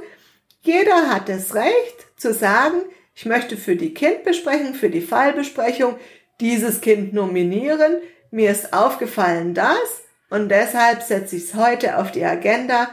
[0.61, 2.83] Jeder hat das Recht zu sagen,
[3.15, 5.95] ich möchte für die Kindbesprechung, für die Fallbesprechung
[6.39, 7.97] dieses Kind nominieren
[8.33, 12.89] mir ist aufgefallen das und deshalb setze ich es heute auf die Agenda.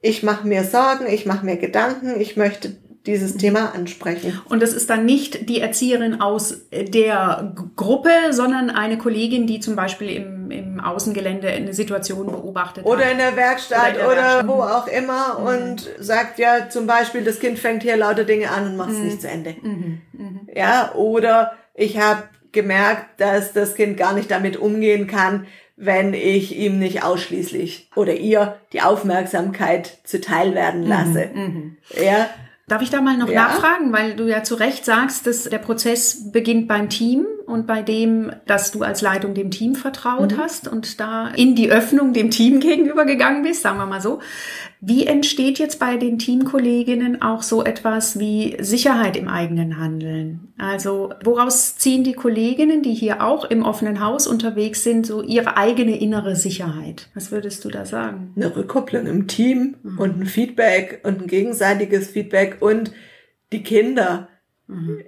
[0.00, 4.40] Ich mache mir Sorgen, ich mache mir Gedanken, ich möchte dieses Thema ansprechen.
[4.48, 9.76] Und das ist dann nicht die Erzieherin aus der Gruppe, sondern eine Kollegin, die zum
[9.76, 13.12] Beispiel im, im Außengelände eine Situation beobachtet oder hat.
[13.12, 14.48] In der Werkstatt oder, der oder Werkstatt.
[14.48, 15.46] wo auch immer mhm.
[15.46, 18.98] und sagt ja zum Beispiel, das Kind fängt hier lauter Dinge an und macht es
[18.98, 19.04] mhm.
[19.04, 19.54] nicht zu Ende.
[19.62, 20.00] Mhm.
[20.12, 20.48] mhm.
[20.54, 26.56] Ja, oder ich habe gemerkt, dass das Kind gar nicht damit umgehen kann, wenn ich
[26.56, 31.30] ihm nicht ausschließlich oder ihr die Aufmerksamkeit zuteil werden lasse.
[31.34, 31.76] Mhm, mhm.
[32.02, 32.28] ja.
[32.68, 33.48] Darf ich da mal noch ja.
[33.48, 37.82] nachfragen, weil du ja zu Recht sagst, dass der Prozess beginnt beim Team und bei
[37.82, 40.38] dem, dass du als Leitung dem Team vertraut mhm.
[40.38, 44.20] hast und da in die Öffnung dem Team gegenüber gegangen bist, sagen wir mal so.
[44.80, 50.52] Wie entsteht jetzt bei den Teamkolleginnen auch so etwas wie Sicherheit im eigenen Handeln?
[50.58, 55.56] Also woraus ziehen die Kolleginnen, die hier auch im offenen Haus unterwegs sind, so ihre
[55.56, 57.10] eigene innere Sicherheit?
[57.14, 58.32] Was würdest du da sagen?
[58.34, 59.98] Eine Rückkopplung im Team mhm.
[59.98, 62.90] und ein Feedback und ein gegenseitiges Feedback und
[63.52, 64.28] die Kinder.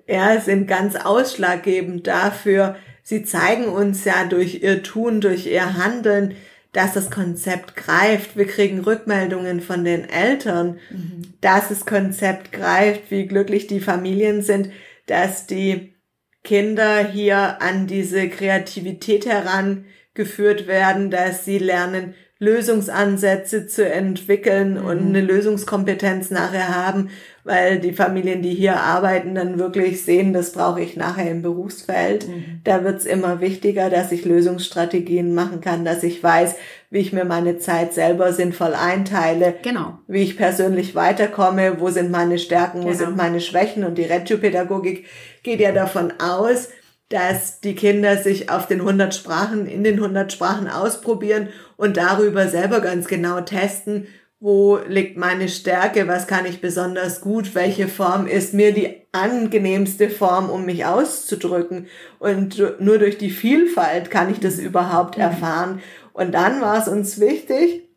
[0.06, 2.76] Ja, sind ganz ausschlaggebend dafür.
[3.02, 6.34] Sie zeigen uns ja durch ihr Tun, durch ihr Handeln,
[6.72, 8.36] dass das Konzept greift.
[8.36, 11.22] Wir kriegen Rückmeldungen von den Eltern, mhm.
[11.40, 14.70] dass das Konzept greift, wie glücklich die Familien sind,
[15.06, 15.94] dass die
[16.42, 24.86] Kinder hier an diese Kreativität herangeführt werden, dass sie lernen, Lösungsansätze zu entwickeln mhm.
[24.86, 27.10] und eine Lösungskompetenz nachher haben,
[27.44, 32.26] weil die Familien, die hier arbeiten, dann wirklich sehen, das brauche ich nachher im Berufsfeld.
[32.26, 32.60] Mhm.
[32.64, 36.56] Da wird's immer wichtiger, dass ich Lösungsstrategien machen kann, dass ich weiß,
[36.90, 39.98] wie ich mir meine Zeit selber sinnvoll einteile, genau.
[40.06, 42.98] wie ich persönlich weiterkomme, wo sind meine Stärken, wo genau.
[42.98, 45.04] sind meine Schwächen und die Reggio-Pädagogik
[45.42, 46.70] geht ja davon aus,
[47.10, 52.48] dass die Kinder sich auf den 100 Sprachen, in den 100 Sprachen ausprobieren und darüber
[52.48, 54.06] selber ganz genau testen,
[54.44, 60.10] wo liegt meine Stärke, was kann ich besonders gut, welche Form ist mir die angenehmste
[60.10, 61.86] Form, um mich auszudrücken.
[62.18, 65.22] Und nur durch die Vielfalt kann ich das überhaupt mhm.
[65.22, 65.80] erfahren.
[66.12, 67.88] Und dann war es uns wichtig,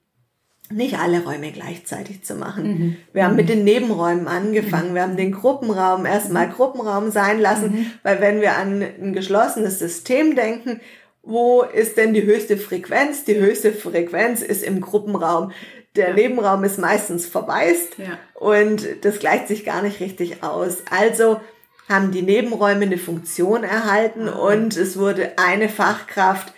[0.70, 2.64] nicht alle Räume gleichzeitig zu machen.
[2.64, 2.96] Mhm.
[3.12, 4.92] Wir haben mit den Nebenräumen angefangen.
[4.92, 4.96] Mhm.
[4.96, 7.86] Wir haben den Gruppenraum erstmal Gruppenraum sein lassen, mhm.
[8.04, 10.80] weil wenn wir an ein geschlossenes System denken,
[11.24, 13.26] wo ist denn die höchste Frequenz?
[13.26, 15.52] Die höchste Frequenz ist im Gruppenraum.
[15.98, 16.14] Der.
[16.14, 18.18] Nebenraum ist meistens verwaist ja.
[18.34, 20.84] und das gleicht sich gar nicht richtig aus.
[20.90, 21.42] Also
[21.90, 24.34] haben die Nebenräume eine Funktion erhalten mhm.
[24.34, 26.54] und es wurde eine Fachkraft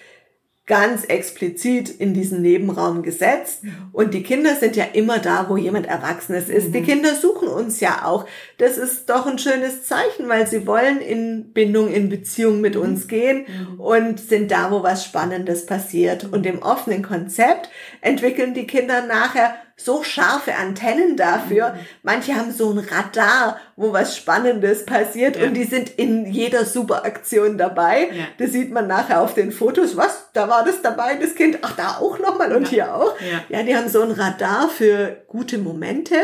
[0.69, 3.63] ganz explizit in diesen Nebenraum gesetzt.
[3.91, 6.67] Und die Kinder sind ja immer da, wo jemand Erwachsenes ist.
[6.67, 6.73] Mhm.
[6.73, 8.27] Die Kinder suchen uns ja auch.
[8.59, 13.07] Das ist doch ein schönes Zeichen, weil sie wollen in Bindung, in Beziehung mit uns
[13.07, 13.79] gehen mhm.
[13.79, 16.31] und sind da, wo was Spannendes passiert.
[16.31, 17.69] Und im offenen Konzept
[18.01, 21.69] entwickeln die Kinder nachher so scharfe Antennen dafür.
[21.69, 21.79] Mhm.
[22.03, 25.45] Manche haben so ein Radar, wo was Spannendes passiert ja.
[25.45, 28.09] und die sind in jeder Superaktion dabei.
[28.11, 28.25] Ja.
[28.37, 29.95] Das sieht man nachher auf den Fotos.
[29.95, 30.29] Was?
[30.33, 31.59] Da war das dabei, das Kind.
[31.61, 32.69] Ach, da auch nochmal und ja.
[32.69, 33.15] hier auch.
[33.49, 33.63] Ja.
[33.63, 36.15] die haben so ein Radar für gute Momente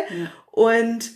[0.51, 1.11] und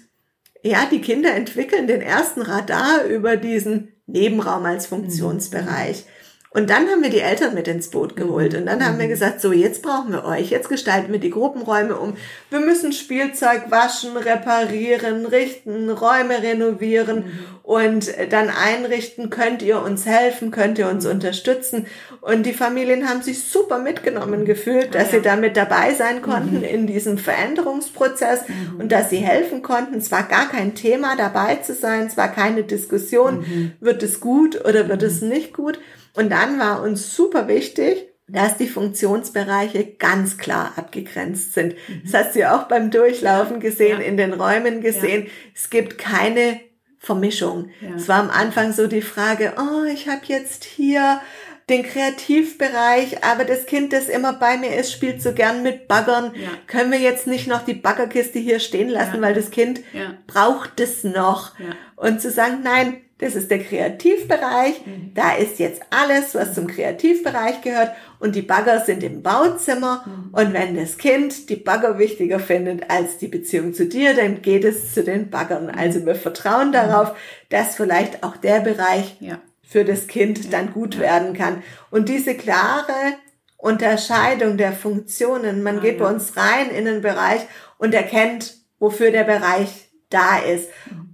[0.61, 6.05] ja, die Kinder entwickeln den ersten Radar über diesen Nebenraum als Funktionsbereich.
[6.05, 6.18] Mhm.
[6.51, 9.11] Und dann haben wir die Eltern mit ins Boot geholt und dann haben wir mhm.
[9.11, 12.15] gesagt, so jetzt brauchen wir euch, jetzt gestalten wir die Gruppenräume um.
[12.49, 17.45] Wir müssen Spielzeug waschen, reparieren, richten, Räume renovieren mhm.
[17.61, 19.29] und dann einrichten.
[19.29, 20.49] Könnt ihr uns helfen?
[20.49, 21.85] Könnt ihr uns unterstützen?
[22.19, 25.11] Und die Familien haben sich super mitgenommen gefühlt, dass ah, ja.
[25.11, 26.63] sie damit dabei sein konnten mhm.
[26.63, 28.79] in diesem Veränderungsprozess mhm.
[28.79, 29.99] und dass sie helfen konnten.
[29.99, 33.71] Es war gar kein Thema dabei zu sein, es war keine Diskussion, mhm.
[33.81, 35.77] wird es gut oder wird es nicht gut
[36.19, 41.75] und dann war uns super wichtig, dass die Funktionsbereiche ganz klar abgegrenzt sind.
[41.87, 42.01] Mhm.
[42.03, 44.05] Das hast du ja auch beim Durchlaufen gesehen, ja.
[44.05, 45.27] in den Räumen gesehen.
[45.27, 45.31] Ja.
[45.55, 46.59] Es gibt keine
[46.97, 47.69] Vermischung.
[47.79, 47.95] Ja.
[47.95, 51.21] Es war am Anfang so die Frage, oh, ich habe jetzt hier
[51.69, 56.33] den Kreativbereich, aber das Kind, das immer bei mir ist, spielt so gern mit Baggern.
[56.35, 56.49] Ja.
[56.67, 59.21] Können wir jetzt nicht noch die Baggerkiste hier stehen lassen, ja.
[59.21, 60.17] weil das Kind ja.
[60.27, 61.53] braucht es noch.
[61.95, 64.85] Und zu sagen, nein, das ist der Kreativbereich.
[64.85, 65.11] Mhm.
[65.13, 67.91] Da ist jetzt alles, was zum Kreativbereich gehört.
[68.19, 70.05] Und die Bagger sind im Bauzimmer.
[70.05, 70.29] Mhm.
[70.31, 74.63] Und wenn das Kind die Bagger wichtiger findet als die Beziehung zu dir, dann geht
[74.63, 75.65] es zu den Baggern.
[75.65, 75.77] Mhm.
[75.77, 77.13] Also wir vertrauen darauf,
[77.49, 79.39] dass vielleicht auch der Bereich ja.
[79.61, 80.51] für das Kind ja.
[80.51, 81.01] dann gut ja.
[81.01, 81.61] werden kann.
[81.91, 83.17] Und diese klare
[83.57, 87.41] Unterscheidung der Funktionen, man ah, geht bei uns rein in den Bereich
[87.77, 90.69] und erkennt, wofür der Bereich da ist.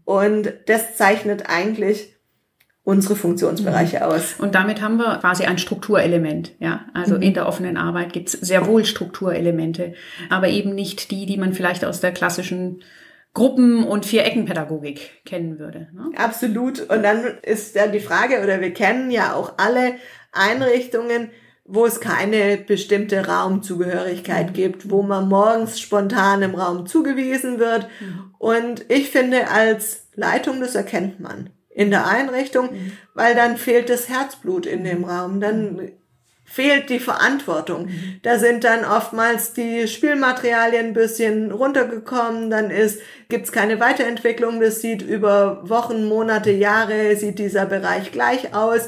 [0.05, 2.15] Und das zeichnet eigentlich
[2.83, 4.03] unsere Funktionsbereiche mhm.
[4.03, 4.35] aus.
[4.37, 6.51] Und damit haben wir quasi ein Strukturelement.
[6.59, 7.23] Ja, also mhm.
[7.23, 9.95] in der offenen Arbeit gibt es sehr wohl Strukturelemente,
[10.29, 12.83] aber eben nicht die, die man vielleicht aus der klassischen
[13.33, 15.89] Gruppen- und Viereckenpädagogik kennen würde.
[15.93, 16.11] Ne?
[16.15, 16.79] Absolut.
[16.79, 19.95] Und dann ist ja die Frage, oder wir kennen ja auch alle
[20.31, 21.31] Einrichtungen,
[21.65, 24.53] wo es keine bestimmte Raumzugehörigkeit mhm.
[24.53, 27.87] gibt, wo man morgens spontan im Raum zugewiesen wird.
[27.99, 28.33] Mhm.
[28.37, 32.91] Und ich finde, als Leitung, das erkennt man in der Einrichtung, mhm.
[33.15, 35.91] weil dann fehlt das Herzblut in dem Raum, dann
[36.45, 37.89] fehlt die Verantwortung.
[38.21, 44.81] Da sind dann oftmals die Spielmaterialien ein bisschen runtergekommen, dann ist, gibt's keine Weiterentwicklung, das
[44.81, 48.87] sieht über Wochen, Monate, Jahre, sieht dieser Bereich gleich aus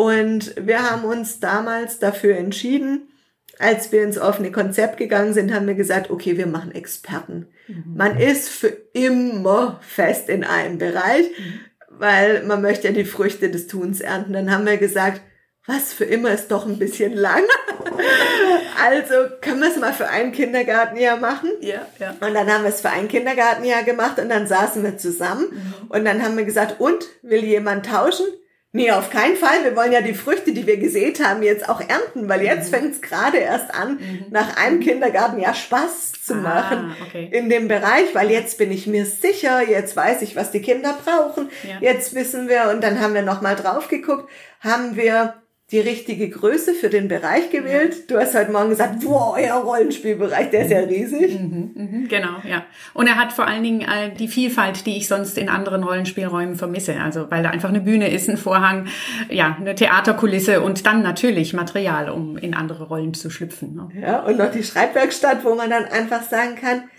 [0.00, 3.12] und wir haben uns damals dafür entschieden,
[3.58, 7.48] als wir ins offene Konzept gegangen sind, haben wir gesagt, okay, wir machen Experten.
[7.68, 7.96] Mhm.
[7.98, 11.60] Man ist für immer fest in einem Bereich, mhm.
[11.90, 14.32] weil man möchte ja die Früchte des Tuns ernten.
[14.32, 15.20] Dann haben wir gesagt,
[15.66, 17.42] was für immer ist doch ein bisschen lang.
[18.82, 21.50] also können wir es mal für ein Kindergartenjahr machen.
[21.60, 22.12] Ja, ja.
[22.26, 25.90] Und dann haben wir es für ein Kindergartenjahr gemacht und dann saßen wir zusammen mhm.
[25.90, 28.24] und dann haben wir gesagt, und will jemand tauschen?
[28.72, 29.64] Nee, auf keinen Fall.
[29.64, 32.76] Wir wollen ja die Früchte, die wir gesät haben, jetzt auch ernten, weil jetzt mhm.
[32.76, 34.26] fängt es gerade erst an, mhm.
[34.30, 37.28] nach einem Kindergarten ja Spaß zu ah, machen okay.
[37.32, 40.96] in dem Bereich, weil jetzt bin ich mir sicher, jetzt weiß ich, was die Kinder
[41.04, 41.78] brauchen, ja.
[41.80, 44.30] jetzt wissen wir und dann haben wir nochmal drauf geguckt,
[44.60, 45.39] haben wir
[45.72, 48.10] die richtige Größe für den Bereich gewählt.
[48.10, 51.38] Du hast heute Morgen gesagt, wow, euer Rollenspielbereich, der ist ja riesig.
[51.38, 52.64] Mhm, mhm, genau, ja.
[52.92, 56.56] Und er hat vor allen Dingen äh, die Vielfalt, die ich sonst in anderen Rollenspielräumen
[56.56, 57.00] vermisse.
[57.00, 58.88] Also weil da einfach eine Bühne ist, ein Vorhang,
[59.28, 63.74] ja, eine Theaterkulisse und dann natürlich Material, um in andere Rollen zu schlüpfen.
[63.74, 63.88] Ne?
[64.00, 66.90] Ja, und noch die Schreibwerkstatt, wo man dann einfach sagen kann,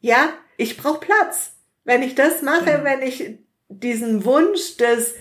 [0.00, 1.52] ja, ich brauche Platz.
[1.84, 2.84] Wenn ich das mache, ja.
[2.84, 5.14] wenn ich diesen Wunsch des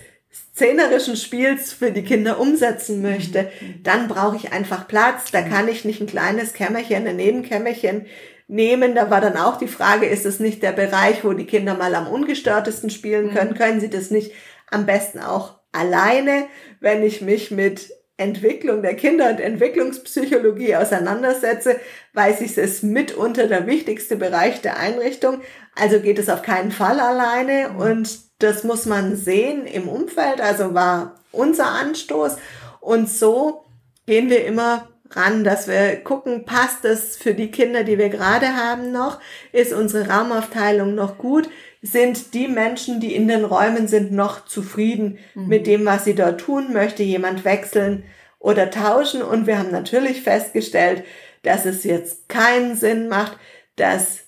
[0.53, 3.83] szenerischen Spiels für die Kinder umsetzen möchte, mhm.
[3.83, 5.31] dann brauche ich einfach Platz.
[5.31, 8.05] Da kann ich nicht ein kleines Kämmerchen, ein Nebenkämmerchen
[8.47, 8.95] nehmen.
[8.95, 11.93] Da war dann auch die Frage, ist es nicht der Bereich, wo die Kinder mal
[11.95, 13.51] am ungestörtesten spielen können?
[13.51, 13.55] Mhm.
[13.55, 14.31] Können sie das nicht
[14.71, 16.47] am besten auch alleine,
[16.79, 21.77] wenn ich mich mit Entwicklung der Kinder- und Entwicklungspsychologie auseinandersetze,
[22.13, 25.41] weiß ich, es ist mitunter der wichtigste Bereich der Einrichtung.
[25.75, 27.79] Also geht es auf keinen Fall alleine mhm.
[27.79, 32.37] und das muss man sehen im Umfeld, also war unser Anstoß.
[32.79, 33.65] Und so
[34.05, 38.55] gehen wir immer ran, dass wir gucken, passt es für die Kinder, die wir gerade
[38.55, 39.19] haben noch?
[39.51, 41.49] Ist unsere Raumaufteilung noch gut?
[41.81, 45.47] Sind die Menschen, die in den Räumen sind, noch zufrieden mhm.
[45.47, 46.73] mit dem, was sie dort tun?
[46.73, 48.03] Möchte jemand wechseln
[48.39, 49.21] oder tauschen?
[49.21, 51.03] Und wir haben natürlich festgestellt,
[51.43, 53.37] dass es jetzt keinen Sinn macht,
[53.75, 54.24] dass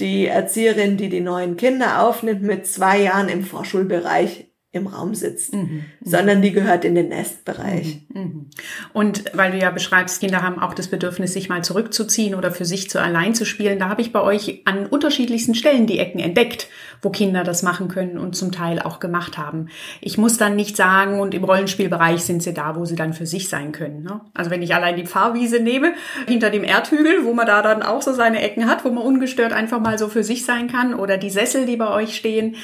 [0.00, 5.52] die Erzieherin, die die neuen Kinder aufnimmt, mit zwei Jahren im Vorschulbereich im Raum sitzt,
[5.52, 8.02] mhm, mhm, sondern die gehört in den Nestbereich.
[8.08, 8.46] Mhm, mhm,
[8.92, 12.64] und weil du ja beschreibst, Kinder haben auch das Bedürfnis, sich mal zurückzuziehen oder für
[12.64, 16.20] sich zu allein zu spielen, da habe ich bei euch an unterschiedlichsten Stellen die Ecken
[16.20, 16.68] entdeckt,
[17.02, 19.70] wo Kinder das machen können und zum Teil auch gemacht haben.
[20.00, 23.26] Ich muss dann nicht sagen, und im Rollenspielbereich sind sie da, wo sie dann für
[23.26, 24.04] sich sein können.
[24.04, 24.20] Ne?
[24.34, 25.94] Also wenn ich allein die Pfarrwiese nehme,
[26.28, 29.52] hinter dem Erdhügel, wo man da dann auch so seine Ecken hat, wo man ungestört
[29.52, 32.54] einfach mal so für sich sein kann, oder die Sessel, die bei euch stehen,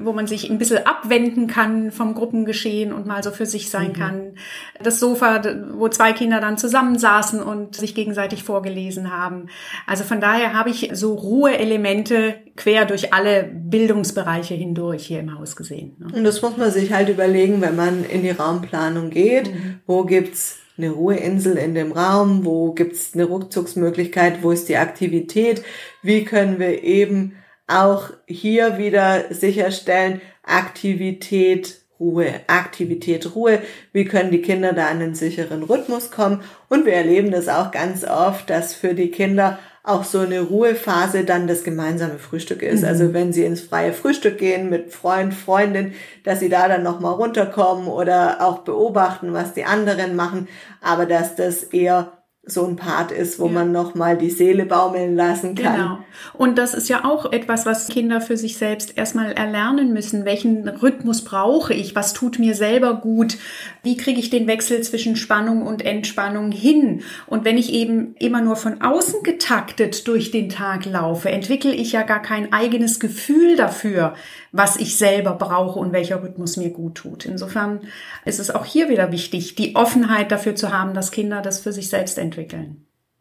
[0.00, 3.88] wo man sich ein bisschen abwenden kann vom Gruppengeschehen und mal so für sich sein
[3.88, 3.92] mhm.
[3.92, 4.20] kann.
[4.82, 9.48] Das Sofa, wo zwei Kinder dann zusammensaßen und sich gegenseitig vorgelesen haben.
[9.86, 15.56] Also von daher habe ich so Ruheelemente quer durch alle Bildungsbereiche hindurch hier im Haus
[15.56, 15.96] gesehen.
[15.98, 16.06] Ne?
[16.16, 19.52] Und das muss man sich halt überlegen, wenn man in die Raumplanung geht.
[19.52, 19.80] Mhm.
[19.86, 22.44] Wo gibt's eine Ruheinsel in dem Raum?
[22.44, 24.42] Wo gibt's eine Rückzugsmöglichkeit?
[24.42, 25.62] Wo ist die Aktivität?
[26.02, 27.34] Wie können wir eben
[27.70, 33.60] auch hier wieder sicherstellen, Aktivität, Ruhe, Aktivität, Ruhe.
[33.92, 36.42] Wie können die Kinder da in einen sicheren Rhythmus kommen?
[36.68, 41.24] Und wir erleben das auch ganz oft, dass für die Kinder auch so eine Ruhephase
[41.24, 42.82] dann das gemeinsame Frühstück ist.
[42.82, 42.88] Mhm.
[42.88, 47.14] Also wenn sie ins freie Frühstück gehen mit Freund, Freundin, dass sie da dann nochmal
[47.14, 50.48] runterkommen oder auch beobachten, was die anderen machen,
[50.80, 52.12] aber dass das eher
[52.50, 53.52] so ein Part ist, wo ja.
[53.52, 55.76] man noch mal die Seele baumeln lassen kann.
[55.76, 55.98] Genau.
[56.34, 60.24] Und das ist ja auch etwas, was Kinder für sich selbst erstmal erlernen müssen.
[60.24, 61.94] Welchen Rhythmus brauche ich?
[61.94, 63.38] Was tut mir selber gut?
[63.82, 67.02] Wie kriege ich den Wechsel zwischen Spannung und Entspannung hin?
[67.26, 71.92] Und wenn ich eben immer nur von außen getaktet durch den Tag laufe, entwickle ich
[71.92, 74.14] ja gar kein eigenes Gefühl dafür,
[74.52, 77.24] was ich selber brauche und welcher Rhythmus mir gut tut.
[77.24, 77.80] Insofern
[78.24, 81.72] ist es auch hier wieder wichtig, die Offenheit dafür zu haben, dass Kinder das für
[81.72, 82.39] sich selbst entwickeln.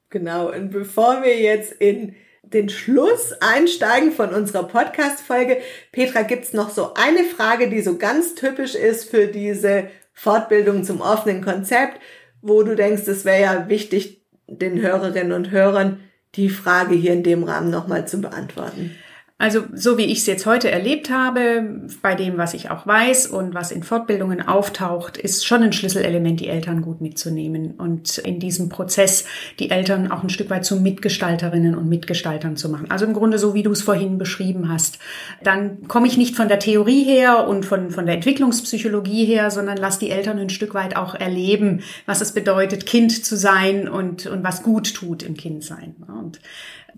[0.10, 0.52] Genau.
[0.52, 5.58] Und bevor wir jetzt in den Schluss einsteigen von unserer Podcast-Folge,
[5.92, 11.02] Petra, gibt's noch so eine Frage, die so ganz typisch ist für diese Fortbildung zum
[11.02, 12.00] offenen Konzept,
[12.42, 16.00] wo du denkst, es wäre ja wichtig, den Hörerinnen und Hörern
[16.36, 18.96] die Frage hier in dem Rahmen nochmal zu beantworten.
[19.42, 23.28] Also so wie ich es jetzt heute erlebt habe, bei dem, was ich auch weiß
[23.28, 28.42] und was in Fortbildungen auftaucht, ist schon ein Schlüsselelement, die Eltern gut mitzunehmen und in
[28.42, 29.24] diesem Prozess
[29.58, 32.92] die Eltern auch ein Stück weit zu Mitgestalterinnen und Mitgestaltern zu machen.
[32.92, 35.00] Also im Grunde so, wie du es vorhin beschrieben hast.
[35.42, 39.78] Dann komme ich nicht von der Theorie her und von, von der Entwicklungspsychologie her, sondern
[39.78, 44.26] lass die Eltern ein Stück weit auch erleben, was es bedeutet, Kind zu sein und,
[44.26, 45.96] und was gut tut im Kindsein.
[46.20, 46.42] Und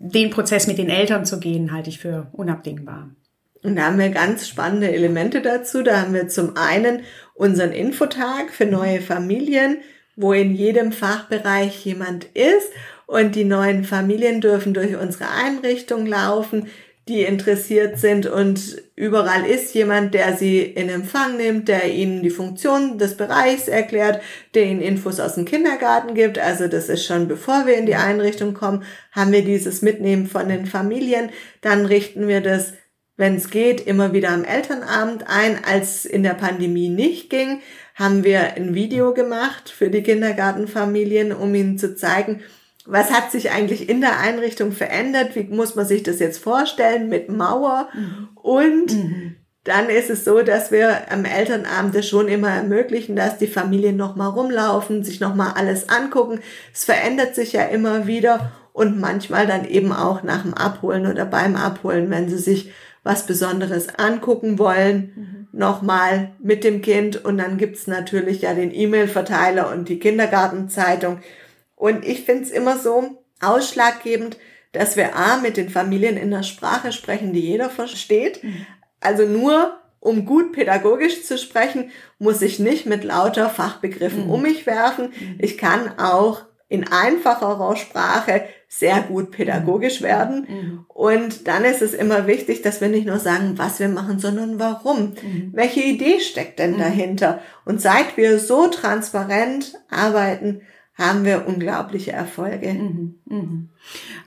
[0.03, 3.11] den Prozess mit den Eltern zu gehen, halte ich für unabdingbar.
[3.63, 5.83] Und da haben wir ganz spannende Elemente dazu.
[5.83, 7.03] Da haben wir zum einen
[7.35, 9.77] unseren Infotag für neue Familien,
[10.15, 12.71] wo in jedem Fachbereich jemand ist
[13.05, 16.67] und die neuen Familien dürfen durch unsere Einrichtung laufen,
[17.07, 22.29] die interessiert sind und überall ist jemand, der sie in Empfang nimmt, der ihnen die
[22.29, 24.21] Funktion des Bereichs erklärt,
[24.53, 26.37] der ihnen Infos aus dem Kindergarten gibt.
[26.37, 30.47] Also das ist schon bevor wir in die Einrichtung kommen, haben wir dieses Mitnehmen von
[30.47, 31.31] den Familien.
[31.61, 32.73] Dann richten wir das,
[33.17, 35.57] wenn es geht, immer wieder am Elternabend ein.
[35.65, 37.61] Als in der Pandemie nicht ging,
[37.95, 42.41] haben wir ein Video gemacht für die Kindergartenfamilien, um ihnen zu zeigen,
[42.85, 45.35] was hat sich eigentlich in der Einrichtung verändert?
[45.35, 47.89] Wie muss man sich das jetzt vorstellen mit Mauer?
[47.93, 48.29] Mhm.
[48.35, 49.35] Und mhm.
[49.63, 53.97] dann ist es so, dass wir am Elternabend das schon immer ermöglichen, dass die Familien
[53.97, 56.39] nochmal rumlaufen, sich nochmal alles angucken.
[56.73, 61.25] Es verändert sich ja immer wieder und manchmal dann eben auch nach dem Abholen oder
[61.25, 62.71] beim Abholen, wenn sie sich
[63.03, 65.59] was Besonderes angucken wollen, mhm.
[65.59, 67.23] nochmal mit dem Kind.
[67.23, 71.19] Und dann gibt's natürlich ja den E-Mail-Verteiler und die Kindergartenzeitung
[71.81, 74.37] und ich finde es immer so ausschlaggebend,
[74.71, 78.43] dass wir A, mit den Familien in der Sprache sprechen, die jeder versteht.
[78.43, 78.67] Mhm.
[78.99, 84.29] Also nur um gut pädagogisch zu sprechen, muss ich nicht mit lauter Fachbegriffen mhm.
[84.29, 85.05] um mich werfen.
[85.05, 85.37] Mhm.
[85.39, 90.05] Ich kann auch in einfacherer Sprache sehr gut pädagogisch mhm.
[90.05, 90.47] werden.
[90.47, 90.85] Mhm.
[90.87, 94.59] Und dann ist es immer wichtig, dass wir nicht nur sagen, was wir machen, sondern
[94.59, 95.15] warum.
[95.19, 95.49] Mhm.
[95.53, 97.41] Welche Idee steckt denn dahinter?
[97.65, 100.61] Und seit wir so transparent arbeiten,
[100.95, 102.73] haben wir unglaubliche Erfolge.
[102.73, 103.69] Mhm, mhm.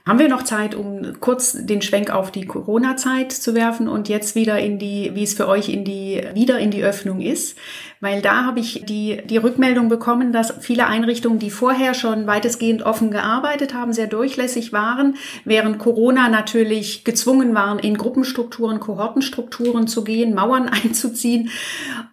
[0.05, 4.35] Haben wir noch Zeit, um kurz den Schwenk auf die Corona-Zeit zu werfen und jetzt
[4.35, 7.57] wieder in die, wie es für euch in die, wieder in die Öffnung ist?
[8.01, 12.83] Weil da habe ich die, die Rückmeldung bekommen, dass viele Einrichtungen, die vorher schon weitestgehend
[12.83, 20.03] offen gearbeitet haben, sehr durchlässig waren, während Corona natürlich gezwungen waren, in Gruppenstrukturen, Kohortenstrukturen zu
[20.03, 21.49] gehen, Mauern einzuziehen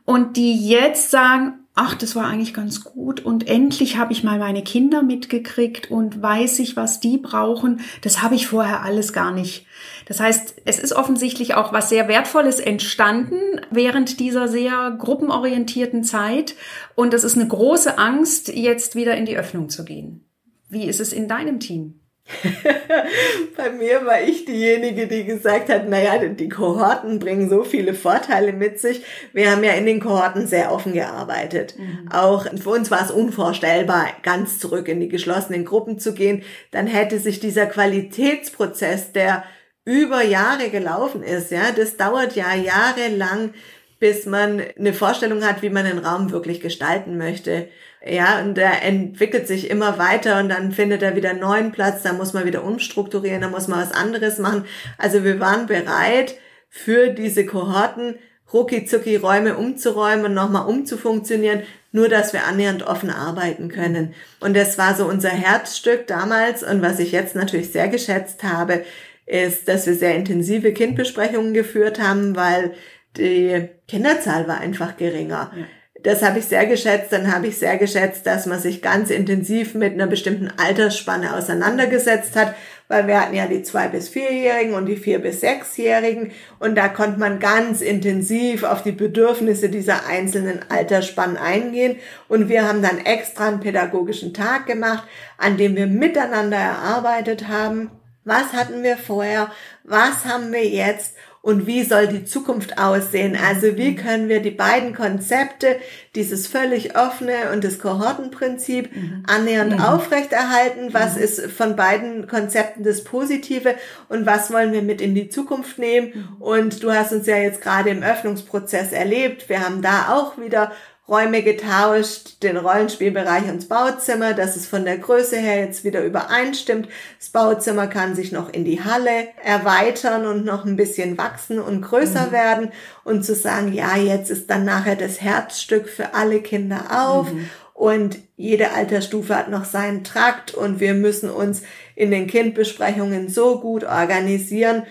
[0.05, 4.39] und die jetzt sagen, ach, das war eigentlich ganz gut und endlich habe ich mal
[4.39, 7.81] meine Kinder mitgekriegt und weiß ich, was die brauchen.
[8.03, 9.67] Das habe ich vorher alles gar nicht.
[10.07, 16.57] Das heißt, es ist offensichtlich auch was sehr Wertvolles entstanden während dieser sehr gruppenorientierten Zeit
[16.95, 20.27] und es ist eine große Angst, jetzt wieder in die Öffnung zu gehen.
[20.69, 22.02] Wie ist es in deinem Team?
[23.57, 28.53] Bei mir war ich diejenige, die gesagt hat, naja, die Kohorten bringen so viele Vorteile
[28.53, 29.05] mit sich.
[29.33, 31.75] Wir haben ja in den Kohorten sehr offen gearbeitet.
[31.79, 32.09] Mhm.
[32.13, 36.43] Auch für uns war es unvorstellbar, ganz zurück in die geschlossenen Gruppen zu gehen.
[36.71, 39.45] Dann hätte sich dieser Qualitätsprozess, der
[39.85, 43.53] über Jahre gelaufen ist, ja, das dauert ja jahrelang,
[43.99, 47.69] bis man eine Vorstellung hat, wie man den Raum wirklich gestalten möchte.
[48.05, 52.03] Ja, und der entwickelt sich immer weiter und dann findet er wieder einen neuen Platz,
[52.03, 54.65] da muss man wieder umstrukturieren, da muss man was anderes machen.
[54.99, 56.35] Also wir waren bereit,
[56.69, 58.17] für diese Kohorten
[58.53, 64.15] rucki Räume umzuräumen und nochmal umzufunktionieren, nur dass wir annähernd offen arbeiten können.
[64.41, 68.85] Und das war so unser Herzstück damals und was ich jetzt natürlich sehr geschätzt habe,
[69.27, 72.75] ist, dass wir sehr intensive Kindbesprechungen geführt haben, weil
[73.17, 75.53] die Kinderzahl war einfach geringer.
[75.55, 75.65] Ja
[76.03, 77.13] das habe ich sehr geschätzt.
[77.13, 82.35] Dann habe ich sehr geschätzt, dass man sich ganz intensiv mit einer bestimmten Altersspanne auseinandergesetzt
[82.37, 82.55] hat,
[82.89, 86.89] weil wir hatten ja die zwei bis vierjährigen und die vier bis sechsjährigen und da
[86.89, 91.97] konnte man ganz intensiv auf die Bedürfnisse dieser einzelnen Altersspannen eingehen
[92.29, 95.05] und wir haben dann extra einen pädagogischen Tag gemacht,
[95.39, 97.91] an dem wir miteinander erarbeitet haben.
[98.25, 99.51] Was hatten wir vorher?
[99.85, 101.17] Was haben wir jetzt?
[101.43, 103.37] Und wie soll die Zukunft aussehen?
[103.37, 103.97] Also wie mhm.
[103.97, 105.77] können wir die beiden Konzepte,
[106.15, 109.25] dieses völlig offene und das Kohortenprinzip mhm.
[109.27, 109.81] annähernd mhm.
[109.81, 110.95] aufrechterhalten?
[110.95, 111.23] Was mhm.
[111.23, 113.75] ist von beiden Konzepten das Positive
[114.09, 116.13] und was wollen wir mit in die Zukunft nehmen?
[116.15, 116.43] Mhm.
[116.43, 119.49] Und du hast uns ja jetzt gerade im Öffnungsprozess erlebt.
[119.49, 120.71] Wir haben da auch wieder
[121.09, 126.05] Räume getauscht, den Rollenspielbereich und das Bauzimmer, dass es von der Größe her jetzt wieder
[126.05, 126.89] übereinstimmt.
[127.19, 131.83] Das Bauzimmer kann sich noch in die Halle erweitern und noch ein bisschen wachsen und
[131.83, 132.33] größer mhm.
[132.33, 132.73] werden
[133.03, 137.33] und zu sagen, ja, jetzt ist dann nachher das Herzstück für alle Kinder auf.
[137.33, 137.51] Mhm.
[137.75, 141.63] Und jede Altersstufe hat noch seinen Trakt und wir müssen uns
[141.97, 144.85] in den Kindbesprechungen so gut organisieren,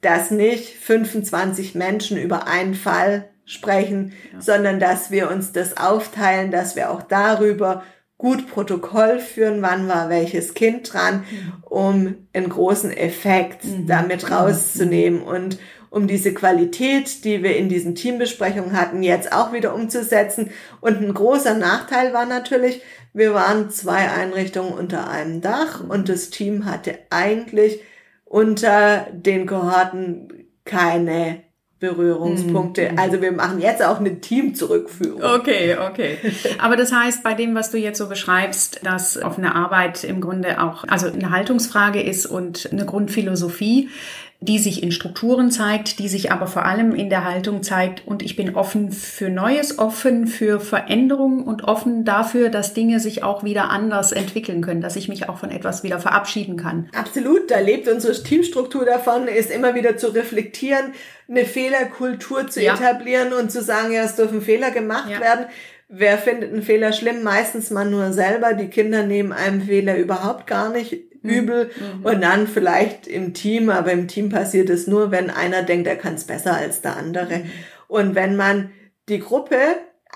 [0.00, 4.40] dass nicht 25 Menschen über einen Fall sprechen, ja.
[4.40, 7.84] sondern dass wir uns das aufteilen, dass wir auch darüber
[8.18, 11.24] gut Protokoll führen, wann war welches Kind dran,
[11.62, 13.86] um einen großen Effekt mhm.
[13.86, 15.58] damit rauszunehmen und
[15.90, 20.50] um diese Qualität, die wir in diesen Teambesprechungen hatten, jetzt auch wieder umzusetzen.
[20.80, 22.82] Und ein großer Nachteil war natürlich,
[23.14, 27.80] wir waren zwei Einrichtungen unter einem Dach und das Team hatte eigentlich
[28.24, 31.45] unter den Kohorten keine
[31.78, 32.92] Berührungspunkte.
[32.92, 32.98] Mhm.
[32.98, 35.22] Also wir machen jetzt auch eine Teamzurückführung.
[35.22, 36.16] Okay, okay.
[36.58, 40.62] Aber das heißt, bei dem, was du jetzt so beschreibst, dass offene Arbeit im Grunde
[40.62, 43.90] auch, also eine Haltungsfrage ist und eine Grundphilosophie,
[44.40, 48.06] die sich in Strukturen zeigt, die sich aber vor allem in der Haltung zeigt.
[48.06, 53.22] Und ich bin offen für Neues, offen für Veränderungen und offen dafür, dass Dinge sich
[53.22, 56.90] auch wieder anders entwickeln können, dass ich mich auch von etwas wieder verabschieden kann.
[56.94, 60.92] Absolut, da lebt unsere Teamstruktur davon, ist immer wieder zu reflektieren,
[61.28, 62.74] eine Fehlerkultur zu ja.
[62.74, 65.20] etablieren und zu sagen, ja, es dürfen Fehler gemacht ja.
[65.20, 65.46] werden.
[65.88, 67.22] Wer findet einen Fehler schlimm?
[67.22, 68.54] Meistens man nur selber.
[68.54, 70.96] Die Kinder nehmen einem Fehler überhaupt gar nicht.
[71.28, 71.70] Übel.
[71.78, 72.04] Mhm.
[72.04, 75.96] Und dann vielleicht im Team, aber im Team passiert es nur, wenn einer denkt, er
[75.96, 77.38] kann es besser als der andere.
[77.38, 77.50] Mhm.
[77.88, 78.70] Und wenn man
[79.08, 79.56] die Gruppe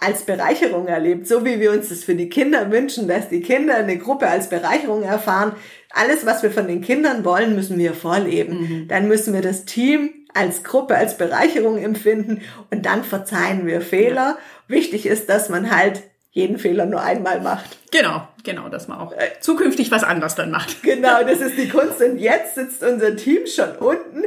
[0.00, 3.76] als Bereicherung erlebt, so wie wir uns das für die Kinder wünschen, dass die Kinder
[3.76, 5.52] eine Gruppe als Bereicherung erfahren.
[5.90, 8.60] Alles, was wir von den Kindern wollen, müssen wir vorleben.
[8.60, 8.88] Mhm.
[8.88, 12.40] Dann müssen wir das Team als Gruppe, als Bereicherung empfinden
[12.70, 14.38] und dann verzeihen wir Fehler.
[14.38, 14.38] Ja.
[14.68, 17.78] Wichtig ist, dass man halt jeden Fehler nur einmal macht.
[17.90, 20.82] Genau, genau, dass man auch äh, zukünftig was anderes dann macht.
[20.90, 22.00] Genau, das ist die Kunst.
[22.00, 24.24] Und jetzt sitzt unser Team schon unten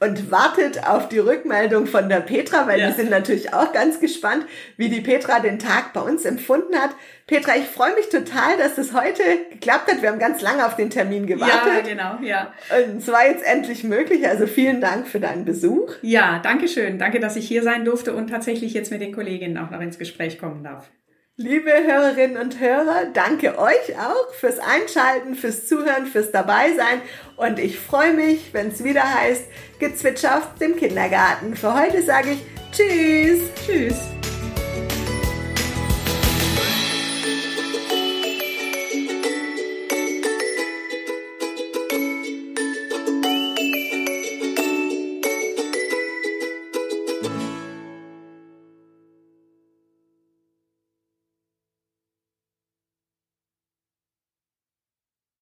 [0.00, 2.86] und wartet auf die Rückmeldung von der Petra, weil ja.
[2.88, 4.46] wir sind natürlich auch ganz gespannt,
[4.76, 6.90] wie die Petra den Tag bei uns empfunden hat.
[7.26, 10.02] Petra, ich freue mich total, dass es heute geklappt hat.
[10.02, 11.86] Wir haben ganz lange auf den Termin gewartet.
[11.86, 12.52] Ja, genau, ja.
[12.88, 14.28] Und es war jetzt endlich möglich.
[14.28, 15.92] Also vielen Dank für deinen Besuch.
[16.02, 16.98] Ja, danke schön.
[16.98, 19.98] Danke, dass ich hier sein durfte und tatsächlich jetzt mit den Kolleginnen auch noch ins
[19.98, 20.88] Gespräch kommen darf.
[21.38, 27.02] Liebe Hörerinnen und Hörer, danke euch auch fürs Einschalten, fürs Zuhören, fürs Dabeisein.
[27.36, 29.44] Und ich freue mich, wenn es wieder heißt,
[29.78, 31.54] Gezwitscher aus dem Kindergarten.
[31.54, 33.50] Für heute sage ich Tschüss.
[33.66, 34.25] Tschüss.